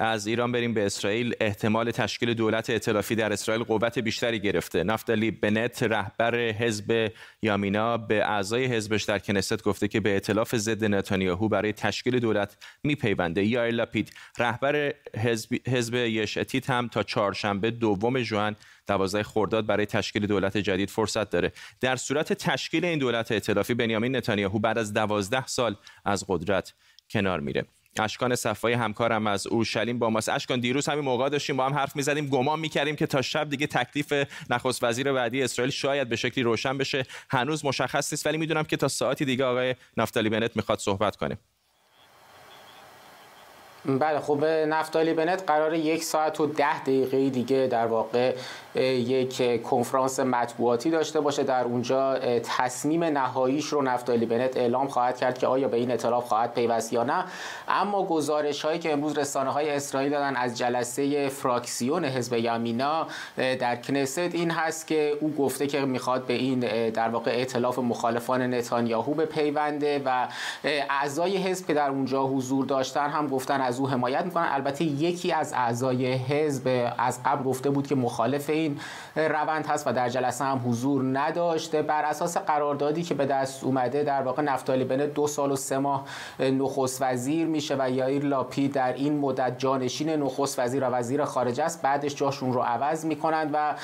از 0.01 0.27
ایران 0.27 0.51
بریم 0.51 0.73
به 0.73 0.85
اسرائیل. 0.85 1.35
احتمال 1.39 1.91
تشکیل 1.91 2.33
دولت 2.33 2.69
ائتلافی 2.69 3.15
در 3.15 3.33
اسرائیل 3.33 3.63
قوت 3.63 3.99
بیشتری 3.99 4.39
گرفته. 4.39 4.83
نفتالی 4.83 5.31
بنت 5.31 5.83
رهبر 5.83 6.35
حزب 6.35 7.11
یامینا 7.41 7.97
به 7.97 8.25
اعضای 8.25 8.65
حزبش 8.65 9.03
در 9.03 9.19
کنست 9.19 9.63
گفته 9.63 9.87
که 9.87 9.99
به 9.99 10.09
ائتلاف 10.09 10.55
ضد 10.55 10.83
نتانیاهو 10.85 11.47
برای 11.47 11.73
تشکیل 11.73 12.19
دولت 12.19 12.57
میپیونده. 12.83 13.43
یایر 13.43 13.73
لاپید 13.73 14.13
رهبر 14.39 14.93
حزب, 15.17 15.55
حزب 15.67 15.95
یشتیت 15.95 16.69
هم 16.69 16.87
تا 16.87 17.03
چهارشنبه 17.03 17.71
دوم 17.71 18.23
ژوئن 18.23 18.55
دوازده 18.87 19.23
خرداد 19.23 19.65
برای 19.65 19.85
تشکیل 19.85 20.27
دولت 20.27 20.57
جدید 20.57 20.89
فرصت 20.89 21.29
داره. 21.29 21.51
در 21.81 21.95
صورت 21.95 22.33
تشکیل 22.33 22.85
این 22.85 22.99
دولت 22.99 23.31
ائتلافی 23.31 23.73
بنیامین 23.73 24.15
نتانیاهو 24.15 24.59
بعد 24.59 24.77
از 24.77 24.93
دوازده 24.93 25.47
سال 25.47 25.75
از 26.05 26.25
قدرت 26.27 26.73
کنار 27.09 27.39
میره. 27.39 27.65
اشکان 27.99 28.35
صفای 28.35 28.73
همکارم 28.73 29.27
از 29.27 29.47
اورشلیم 29.47 29.99
با 29.99 30.09
ماست. 30.09 30.29
اشکان 30.29 30.59
دیروز 30.59 30.89
همین 30.89 31.05
موقع 31.05 31.29
داشتیم 31.29 31.57
با 31.57 31.65
هم 31.65 31.73
حرف 31.73 31.95
می‌زدیم 31.95 32.27
گمان 32.27 32.59
می‌کردیم 32.59 32.95
که 32.95 33.05
تا 33.07 33.21
شب 33.21 33.49
دیگه 33.49 33.67
تکلیف 33.67 34.13
نخست 34.49 34.83
وزیر 34.83 35.13
بعدی 35.13 35.43
اسرائیل 35.43 35.71
شاید 35.71 36.09
به 36.09 36.15
شکلی 36.15 36.43
روشن 36.43 36.77
بشه. 36.77 37.05
هنوز 37.29 37.65
مشخص 37.65 38.13
نیست 38.13 38.27
ولی 38.27 38.37
می‌دونم 38.37 38.63
که 38.63 38.77
تا 38.77 38.87
ساعتی 38.87 39.25
دیگه 39.25 39.45
آقای 39.45 39.75
نفتالی 39.97 40.29
بنت 40.29 40.55
می‌خواد 40.55 40.79
صحبت 40.79 41.15
کنه 41.15 41.37
بله 43.85 44.19
خب 44.19 44.45
نفتالی 44.45 45.13
بنت 45.13 45.43
قرار 45.47 45.73
یک 45.73 46.03
ساعت 46.03 46.39
و 46.39 46.45
ده 46.45 46.79
دقیقه 46.79 47.29
دیگه 47.29 47.67
در 47.71 47.85
واقع 47.85 48.35
یک 48.75 49.63
کنفرانس 49.63 50.19
مطبوعاتی 50.19 50.89
داشته 50.89 51.19
باشه. 51.21 51.43
در 51.43 51.63
اونجا 51.63 52.19
تصمیم 52.57 53.03
نهاییش 53.03 53.65
رو 53.65 53.81
نفتالی 53.81 54.25
بنت 54.25 54.57
اعلام 54.57 54.87
خواهد 54.87 55.17
کرد 55.17 55.37
که 55.37 55.47
آیا 55.47 55.67
به 55.67 55.77
این 55.77 55.91
اطلاف 55.91 56.27
خواهد 56.27 56.53
پیوست 56.53 56.93
یا 56.93 57.03
نه. 57.03 57.23
اما 57.67 58.05
گزارش 58.05 58.65
هایی 58.65 58.79
که 58.79 58.93
امروز 58.93 59.17
رسانه 59.17 59.49
های 59.49 59.69
اسرائیل 59.69 60.11
دادن 60.11 60.35
از 60.35 60.57
جلسه 60.57 61.29
فراکسیون 61.29 62.05
حزب 62.05 62.33
یمینا 62.33 63.07
در 63.37 63.75
کنست 63.75 64.17
این 64.17 64.51
هست 64.51 64.87
که 64.87 65.17
او 65.21 65.33
گفته 65.33 65.67
که 65.67 65.81
می‌خواد 65.81 66.25
به 66.25 66.33
این 66.33 66.59
در 66.89 67.09
واقع 67.09 67.31
ائتلاف 67.31 67.79
مخالفان 67.79 68.53
نتانیاهو 68.53 69.13
به 69.13 69.25
پیونده 69.25 70.01
و 70.05 70.27
اعضای 70.63 71.37
حزب 71.37 71.67
که 71.67 71.73
در 71.73 71.89
اونجا 71.89 72.23
حضور 72.23 72.65
داشتن 72.65 73.09
هم 73.09 73.27
گفتن 73.27 73.61
از 73.71 73.79
او 73.79 73.89
حمایت 73.89 74.25
می‌کنن. 74.25 74.47
البته 74.51 74.83
یکی 74.83 75.31
از 75.31 75.53
اعضای 75.53 76.13
حزب 76.13 76.93
از 76.97 77.23
قبل 77.23 77.43
گفته 77.43 77.69
بود 77.69 77.87
که 77.87 77.95
مخالف 77.95 78.49
این 78.49 78.79
روند 79.15 79.65
هست 79.65 79.87
و 79.87 79.93
در 79.93 80.09
جلسه 80.09 80.45
هم 80.45 80.61
حضور 80.65 81.19
نداشته. 81.19 81.81
بر 81.81 82.05
اساس 82.05 82.37
قراردادی 82.37 83.03
که 83.03 83.13
به 83.13 83.25
دست 83.25 83.63
اومده 83.63 84.03
در 84.03 84.21
واقع 84.21 84.41
نفتالی 84.41 84.83
بنه 84.83 85.07
دو 85.07 85.27
سال 85.27 85.51
و 85.51 85.55
سه 85.55 85.77
ماه 85.77 86.05
نخست 86.39 87.01
وزیر 87.01 87.47
میشه 87.47 87.75
و 87.79 87.89
یایر 87.89 88.25
لاپی 88.25 88.67
در 88.67 88.93
این 88.93 89.19
مدت 89.19 89.57
جانشین 89.57 90.09
نخست 90.09 90.59
وزیر 90.59 90.83
و 90.83 90.87
وزیر 90.87 91.25
خارجه 91.25 91.63
است. 91.63 91.81
بعدش 91.81 92.15
جاشون 92.15 92.53
رو 92.53 92.61
عوض 92.61 93.05
می‌کنند 93.05 93.49
و 93.53 93.75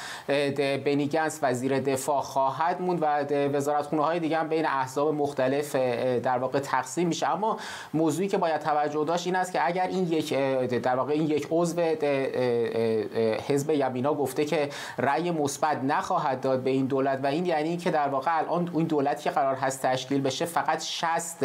بنی 0.86 1.08
گنس 1.08 1.39
وزیر 1.41 1.80
دفاع 1.80 2.21
خواهد 2.21 2.82
موند 2.82 3.00
و 3.02 3.06
وزارتخونه 3.58 4.04
های 4.04 4.19
دیگه 4.19 4.38
هم 4.38 4.47
بین 4.47 4.65
احزاب 4.65 5.13
مختلف 5.13 5.76
در 6.23 6.38
واقع 6.38 6.60
تقسیم 6.60 7.08
میشه. 7.08 7.30
اما 7.30 7.58
موضوعی 7.93 8.28
که 8.28 8.38
باید 8.38 8.62
توجه 8.62 9.06
داشت 9.06 9.28
این 9.28 9.36
است 9.36 9.52
که 9.52 9.67
اگر 9.80 9.88
این 9.88 10.08
یک 10.08 10.34
در 10.84 10.96
واقع 10.96 11.13
این 11.13 11.28
یک 11.28 11.48
عضو 11.52 11.82
حزب 13.48 13.70
یمینا 13.70 14.13
گفته 14.13 14.46
که 14.46 14.70
رأی 14.98 15.32
مثبت 15.32 15.84
نخواهد 15.84 16.42
داد 16.42 16.63
به 16.63 16.70
این 16.70 16.86
دولت 16.86 17.20
و 17.24 17.28
این 17.28 17.46
یعنی 17.46 17.78
که 17.78 17.92
در 17.92 18.08
واقع 18.08 18.38
الان 18.38 18.72
این 18.74 18.88
دولتی 18.88 19.24
که 19.24 19.30
قرار 19.30 19.56
هست 19.56 19.82
تشکیل 19.82 20.22
بشه 20.22 20.46
فقط 20.46 20.84
60 20.84 21.44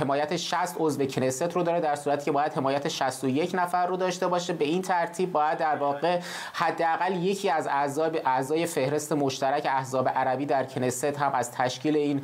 حمایت 0.00 0.36
60 0.36 0.76
عضو 0.78 1.04
کنست 1.04 1.42
رو 1.42 1.62
داره 1.62 1.80
در 1.80 1.96
صورتی 1.96 2.24
که 2.24 2.32
باید 2.32 2.52
حمایت 2.52 2.88
61 2.88 3.50
نفر 3.54 3.86
رو 3.86 3.96
داشته 3.96 4.28
باشه. 4.28 4.52
به 4.52 4.64
این 4.64 4.82
ترتیب 4.82 5.32
باید 5.32 5.58
در 5.58 5.76
واقع 5.76 6.20
حداقل 6.52 7.16
یکی 7.16 7.50
از 7.50 7.66
اعضای 7.66 8.20
اعضای 8.24 8.66
فهرست 8.66 9.12
مشترک 9.12 9.66
احزاب 9.70 10.08
عربی 10.08 10.46
در 10.46 10.64
کنست 10.64 11.04
هم 11.04 11.32
از 11.32 11.52
تشکیل 11.52 11.96
این 11.96 12.22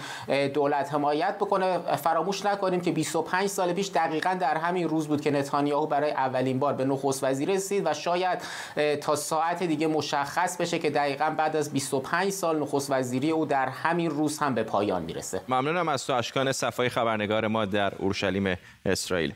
دولت 0.48 0.94
حمایت 0.94 1.36
بکنه. 1.36 1.78
فراموش 1.78 2.46
نکنیم 2.46 2.80
که 2.80 2.92
25 2.92 3.46
سال 3.46 3.72
پیش 3.72 3.88
دقیقا 3.88 4.36
در 4.40 4.56
همین 4.56 4.75
روز 4.84 5.08
بود 5.08 5.20
که 5.20 5.30
نتانیاهو 5.30 5.86
برای 5.86 6.10
اولین 6.10 6.58
بار 6.58 6.74
به 6.74 6.84
نخست 6.84 7.24
وزیر 7.24 7.50
رسید 7.50 7.82
و 7.86 7.94
شاید 7.94 8.38
تا 9.02 9.16
ساعت 9.16 9.62
دیگه 9.62 9.86
مشخص 9.86 10.56
بشه 10.56 10.78
که 10.78 10.90
دقیقا 10.90 11.30
بعد 11.38 11.56
از 11.56 11.72
25 11.72 12.30
سال 12.30 12.58
نخست 12.58 12.90
وزیری 12.90 13.30
او 13.30 13.46
در 13.46 13.68
همین 13.68 14.10
روز 14.10 14.38
هم 14.38 14.54
به 14.54 14.62
پایان 14.62 15.02
می‌رسه. 15.02 15.40
ممنونم 15.48 15.88
از 15.88 16.06
تو 16.06 16.12
اشکان 16.12 16.52
صفای 16.52 16.88
خبرنگار 16.88 17.46
ما 17.46 17.64
در 17.64 17.94
اورشلیم 17.94 18.56
اسرائیل. 18.86 19.32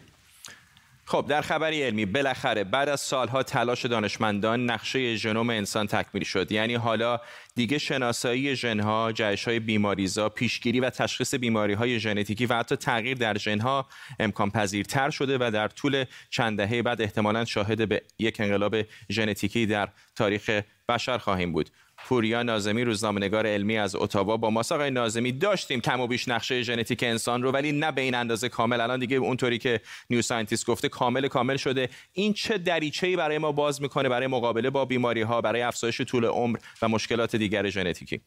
خب 1.10 1.26
در 1.28 1.40
خبری 1.40 1.82
علمی 1.82 2.06
بالاخره 2.06 2.64
بعد 2.64 2.88
از 2.88 3.00
سالها 3.00 3.42
تلاش 3.42 3.86
دانشمندان 3.86 4.70
نقشه 4.70 5.16
ژنوم 5.16 5.50
انسان 5.50 5.86
تکمیل 5.86 6.24
شد. 6.24 6.52
یعنی 6.52 6.74
حالا 6.74 7.20
دیگه 7.54 7.78
شناسایی 7.78 8.56
ژنها 8.56 9.12
جهش‌های 9.12 9.60
بیماریزا 9.60 10.28
پیشگیری 10.28 10.80
و 10.80 10.90
تشخیص 10.90 11.34
بیماری‌های 11.34 12.00
ژنتیکی 12.00 12.46
و 12.46 12.54
حتی 12.54 12.76
تغییر 12.76 13.16
در 13.16 13.38
ژنها 13.38 13.88
امکان 14.20 14.50
پذیرتر 14.50 15.10
شده 15.10 15.38
و 15.40 15.50
در 15.50 15.68
طول 15.68 16.04
چند 16.30 16.56
دهه 16.58 16.82
بعد 16.82 17.02
احتمالاً 17.02 17.44
شاهد 17.44 17.88
به 17.88 18.02
یک 18.18 18.40
انقلاب 18.40 18.76
ژنتیکی 19.10 19.66
در 19.66 19.88
تاریخ 20.16 20.60
بشر 20.88 21.18
خواهیم 21.18 21.52
بود. 21.52 21.70
پوریا 22.04 22.42
نازمی 22.42 22.84
روزنامه‌نگار 22.84 23.46
علمی 23.46 23.78
از 23.78 23.94
اتاوا 23.94 24.36
با 24.36 24.50
ما 24.50 24.62
آقای 24.70 24.90
نازمی. 24.90 25.32
داشتیم 25.32 25.80
کم 25.80 26.00
و 26.00 26.06
بیش 26.06 26.28
نقشه 26.28 26.62
ژنتیک 26.62 27.02
انسان 27.02 27.42
رو 27.42 27.50
ولی 27.50 27.72
نه 27.72 27.92
به 27.92 28.00
این 28.00 28.14
اندازه 28.14 28.48
کامل. 28.48 28.80
الان 28.80 29.00
دیگه 29.00 29.16
اونطوری 29.16 29.58
که 29.58 29.80
نیو 30.10 30.22
ساینتیست 30.22 30.66
گفته 30.66 30.88
کامل 30.88 31.28
کامل 31.28 31.56
شده. 31.56 31.88
این 32.12 32.32
چه 32.32 32.58
دریچه‌ای 32.58 33.16
برای 33.16 33.38
ما 33.38 33.52
باز 33.52 33.82
می‌کنه 33.82 34.08
برای 34.08 34.26
مقابله 34.26 34.70
با 34.70 34.84
بیماری 34.84 35.22
ها 35.22 35.40
برای 35.40 35.62
افزایش 35.62 36.00
طول 36.00 36.24
عمر 36.24 36.58
و 36.82 36.88
مشکلات 36.88 37.36
دیگر 37.36 37.68
ژنتیکی؟ 37.68 38.20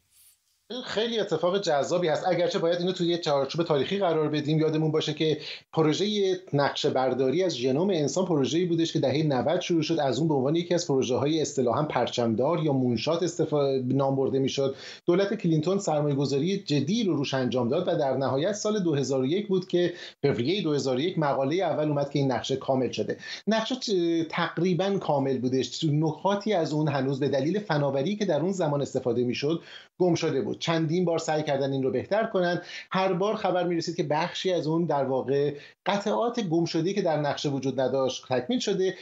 خیلی 0.81 1.19
اتفاق 1.19 1.61
جذابی 1.61 2.07
هست. 2.07 2.27
اگرچه 2.27 2.59
باید 2.59 2.79
اینو 2.79 2.91
توی 2.91 3.07
یه 3.07 3.17
چارچوب 3.17 3.63
تاریخی 3.63 3.97
قرار 3.97 4.29
بدیم 4.29 4.59
یادمون 4.59 4.91
باشه 4.91 5.13
که 5.13 5.37
پروژه 5.73 6.39
نقشه 6.53 6.89
برداری 6.89 7.43
از 7.43 7.55
ژنوم 7.55 7.89
انسان 7.89 8.25
پروژه‌ای 8.25 8.65
بودش 8.65 8.93
که 8.93 8.99
دهه 8.99 9.23
90 9.23 9.61
شروع 9.61 9.81
شد. 9.81 9.99
از 9.99 10.19
اون 10.19 10.27
به 10.27 10.33
عنوان 10.33 10.55
یکی 10.55 10.73
از 10.73 10.87
پروژه 10.87 11.15
های 11.15 11.41
اصطلاحا 11.41 11.83
پرچمدار 11.83 12.63
یا 12.63 12.73
مونشات 12.73 13.23
استفاده 13.23 13.83
نام 13.87 14.15
برده 14.15 14.39
می‌شد. 14.39 14.75
دولت 15.05 15.33
کلینتون 15.33 15.79
سرمایه‌گذاری 15.79 16.57
جدی 16.57 17.03
رو 17.03 17.15
روش 17.15 17.33
انجام 17.33 17.69
داد 17.69 17.87
و 17.87 17.95
در 17.97 18.17
نهایت 18.17 18.53
سال 18.53 18.79
2001 18.79 19.47
بود 19.47 19.67
که 19.67 19.93
فوریه 20.21 20.61
2001 20.61 21.19
مقاله 21.19 21.55
اول 21.55 21.87
اومد 21.87 22.09
که 22.09 22.19
این 22.19 22.31
نقشه 22.31 22.55
کامل 22.55 22.91
شده. 22.91 23.17
نقشه 23.47 24.23
تقریبا 24.23 24.97
کامل 24.97 25.37
بودش. 25.37 25.83
نکاتی 25.83 26.53
از 26.53 26.73
اون 26.73 26.87
هنوز 26.87 27.19
به 27.19 27.27
دلیل 27.27 27.59
فناوری 27.59 28.15
که 28.15 28.25
در 28.25 28.41
اون 28.41 28.51
زمان 28.51 28.81
استفاده 28.81 29.23
می‌شد 29.23 29.61
گم 29.99 30.15
شده 30.15 30.41
بود. 30.41 30.59
چندین 30.63 31.05
بار 31.05 31.19
سعی 31.19 31.43
کردن 31.43 31.71
این 31.71 31.83
رو 31.83 31.91
بهتر 31.91 32.23
کنن. 32.23 32.61
هر 32.91 33.13
بار 33.13 33.35
خبر 33.35 33.63
می‌رسید 33.63 33.95
که 33.95 34.03
بخشی 34.03 34.53
از 34.53 34.67
اون 34.67 34.85
در 34.85 35.03
واقع 35.03 35.53
قطعات 35.85 36.39
گم 36.39 36.65
شده 36.65 36.93
که 36.93 37.01
در 37.01 37.21
نقشه 37.21 37.49
وجود 37.49 37.79
نداشت 37.79 38.25
تکمیل 38.29 38.59
شده. 38.59 38.95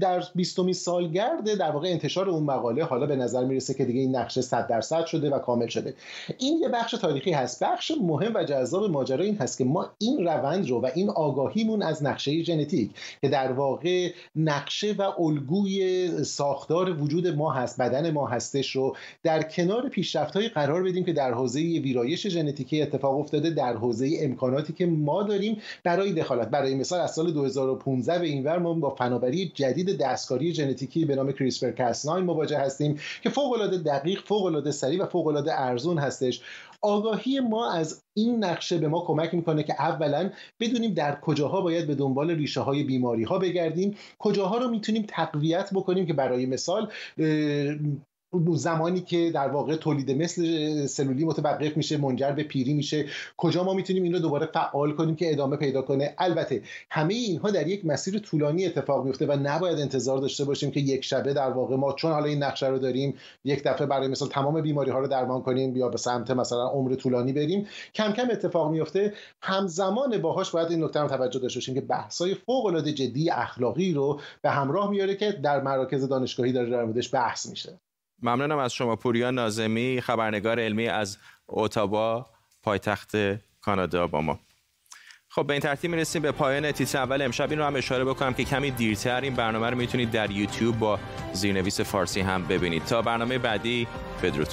در 0.00 0.24
بیستمی 0.34 0.72
سالگرد 0.72 1.58
در 1.58 1.70
واقع 1.70 1.88
انتشار 1.88 2.30
اون 2.30 2.42
مقاله 2.42 2.84
حالا 2.84 3.06
به 3.06 3.16
نظر 3.16 3.44
می‌رسه 3.44 3.74
که 3.74 3.84
دیگه 3.84 4.00
این 4.00 4.16
نقشه 4.16 4.40
100 4.40 4.66
درصد 4.66 5.06
شده 5.06 5.30
و 5.30 5.38
کامل 5.38 5.66
شده. 5.66 5.94
این 6.38 6.58
یه 6.62 6.68
بخش 6.68 6.90
تاریخی 6.90 7.32
هست. 7.32 7.64
بخش 7.64 7.92
مهم 8.00 8.34
و 8.34 8.44
جذاب 8.44 8.90
ماجرا 8.90 9.24
این 9.24 9.36
هست 9.36 9.58
که 9.58 9.64
ما 9.64 9.90
این 9.98 10.24
روند 10.26 10.70
رو 10.70 10.80
و 10.80 10.90
این 10.94 11.10
آگاهیمون 11.10 11.82
از 11.82 12.04
نقشه 12.04 12.42
ژنتیک 12.42 12.90
که 13.20 13.28
در 13.28 13.52
واقع 13.52 14.12
نقشه 14.36 14.92
و 14.92 15.02
الگوی 15.02 16.08
ساختار 16.24 17.02
وجود 17.02 17.26
ما 17.26 17.50
هست 17.50 17.80
بدن 17.80 18.10
ما 18.10 18.26
هستش 18.26 18.76
رو 18.76 18.96
در 19.22 19.42
کنار 19.42 19.88
پیشرفت 19.88 20.36
های 20.36 20.48
قرار 20.66 20.82
بدیم 20.82 21.04
که 21.04 21.12
در 21.12 21.32
حوزه 21.32 21.60
ویرایش 21.60 22.26
ژنتیکی 22.26 22.82
اتفاق 22.82 23.18
افتاده 23.18 23.50
در 23.50 23.76
حوزه 23.76 24.18
امکاناتی 24.20 24.72
که 24.72 24.86
ما 24.86 25.22
داریم 25.22 25.58
برای 25.84 26.12
دخالت. 26.12 26.48
برای 26.48 26.74
مثال 26.74 27.00
از 27.00 27.14
سال 27.14 27.32
2015 27.32 28.18
به 28.18 28.26
اینور 28.26 28.58
ما 28.58 28.74
با 28.74 28.90
فناوری 28.90 29.52
جدید 29.54 29.98
دستکاری 29.98 30.54
ژنتیکی 30.54 31.04
به 31.04 31.16
نام 31.16 31.32
کریسپر 31.32 31.70
کاس 31.70 32.06
9 32.06 32.20
مواجه 32.20 32.58
هستیم 32.58 32.98
که 33.22 33.28
فوق 33.28 33.52
العاده 33.52 33.78
دقیق 33.78 34.20
فوق 34.24 34.44
العاده 34.44 34.70
سریع 34.70 35.02
و 35.02 35.06
فوق 35.06 35.26
العاده 35.26 35.60
ارزون 35.60 35.98
هستش. 35.98 36.42
آگاهی 36.82 37.40
ما 37.40 37.72
از 37.72 38.02
این 38.16 38.44
نقشه 38.44 38.78
به 38.78 38.88
ما 38.88 39.04
کمک 39.06 39.34
می‌کنه 39.34 39.62
که 39.62 39.74
اولا 39.78 40.30
بدونیم 40.60 40.94
در 40.94 41.20
کجاها 41.20 41.60
باید 41.60 41.86
به 41.86 41.94
دنبال 41.94 42.30
ریشه 42.30 42.60
های 42.60 42.82
بیماری 42.82 43.24
ها 43.24 43.38
بگردیم. 43.38 43.96
کجاها 44.18 44.58
رو 44.58 44.68
می‌تونیم 44.70 45.04
تقویت 45.08 45.70
بکنیم 45.74 46.06
که 46.06 46.12
برای 46.12 46.46
مثال 46.46 46.88
زمانی 48.54 49.00
که 49.00 49.30
در 49.30 49.48
واقع 49.48 49.76
تولید 49.76 50.10
مثل 50.10 50.86
سلولی 50.86 51.24
متوقف 51.24 51.76
میشه 51.76 51.96
منجر 51.96 52.32
به 52.32 52.42
پیری 52.42 52.74
میشه. 52.74 53.04
کجا 53.36 53.64
ما 53.64 53.74
می‌تونیم 53.74 54.02
این 54.02 54.12
رو 54.12 54.18
دوباره 54.18 54.46
فعال 54.46 54.92
کنیم 54.92 55.16
که 55.16 55.32
ادامه 55.32 55.56
پیدا 55.56 55.82
کنه؟ 55.82 56.14
البته 56.18 56.62
همه 56.90 57.14
اینها 57.14 57.50
در 57.50 57.66
یک 57.66 57.86
مسیر 57.86 58.18
طولانی 58.18 58.66
اتفاق 58.66 59.04
میفته 59.04 59.26
و 59.26 59.36
نباید 59.42 59.78
انتظار 59.78 60.18
داشته 60.18 60.44
باشیم 60.44 60.70
که 60.70 60.80
یک 60.80 61.04
شبه 61.04 61.32
در 61.32 61.50
واقع 61.50 61.76
ما 61.76 61.92
چون 61.92 62.12
حالا 62.12 62.24
این 62.24 62.42
نقشه 62.42 62.66
رو 62.66 62.78
داریم 62.78 63.14
یک 63.44 63.62
دفعه 63.62 63.86
برای 63.86 64.08
مثال 64.08 64.28
تمام 64.28 64.60
بیماری 64.60 64.90
ها 64.90 64.98
رو 64.98 65.06
درمان 65.06 65.42
کنیم 65.42 65.76
یا 65.76 65.88
به 65.88 65.98
سمت 65.98 66.30
مثلا 66.30 66.68
عمر 66.68 66.94
طولانی 66.94 67.32
بریم. 67.32 67.66
کم 67.94 68.12
کم 68.12 68.28
اتفاق 68.30 68.70
میفته. 68.70 69.12
همزمان 69.42 70.18
باهاش 70.18 70.50
باید 70.50 70.70
این 70.70 70.84
نکته 70.84 71.00
رو 71.00 71.08
توجه 71.08 71.38
داشته 71.38 71.56
باشیم 71.58 71.74
که 71.74 71.80
بحث‌های 71.80 72.34
فوق 72.34 72.66
العاده 72.66 72.92
جدی 72.92 73.30
اخلاقی 73.30 73.92
رو 73.92 74.20
به 74.42 74.50
همراه 74.50 74.90
میاره 74.90 75.16
که 75.16 75.32
در 75.32 75.62
مراکز 75.62 76.08
دانشگاهی 76.08 76.52
داره 76.52 76.70
در 76.70 76.86
بحث 77.12 77.46
میشه. 77.46 77.78
ممنونم 78.22 78.58
از 78.58 78.74
شما 78.74 78.96
پوریا 78.96 79.30
نازمی 79.30 80.00
خبرنگار 80.00 80.60
علمی 80.60 80.88
از 80.88 81.18
اوتاوا 81.46 82.26
پایتخت 82.62 83.16
کانادا 83.60 84.06
با 84.06 84.20
ما. 84.20 84.38
خب 85.28 85.46
به 85.46 85.52
این 85.52 85.60
ترتیب 85.60 85.90
می‌رسیم 85.90 86.22
به 86.22 86.32
پایان 86.32 86.72
تیتر 86.72 86.98
اول. 86.98 87.22
امشب 87.22 87.50
این 87.50 87.58
رو 87.58 87.64
هم 87.64 87.76
اشاره 87.76 88.04
بکنم 88.04 88.34
که 88.34 88.44
کمی 88.44 88.70
دیرتر 88.70 89.20
این 89.20 89.34
برنامه 89.34 89.70
رو 89.70 89.76
می‌تونید 89.76 90.10
در 90.10 90.30
یوتیوب 90.30 90.78
با 90.78 90.98
زیرنویس 91.32 91.80
فارسی 91.80 92.20
هم 92.20 92.46
ببینید. 92.46 92.84
تا 92.84 93.02
برنامه 93.02 93.38
بعدی 93.38 93.86
بدرود. 94.22 94.48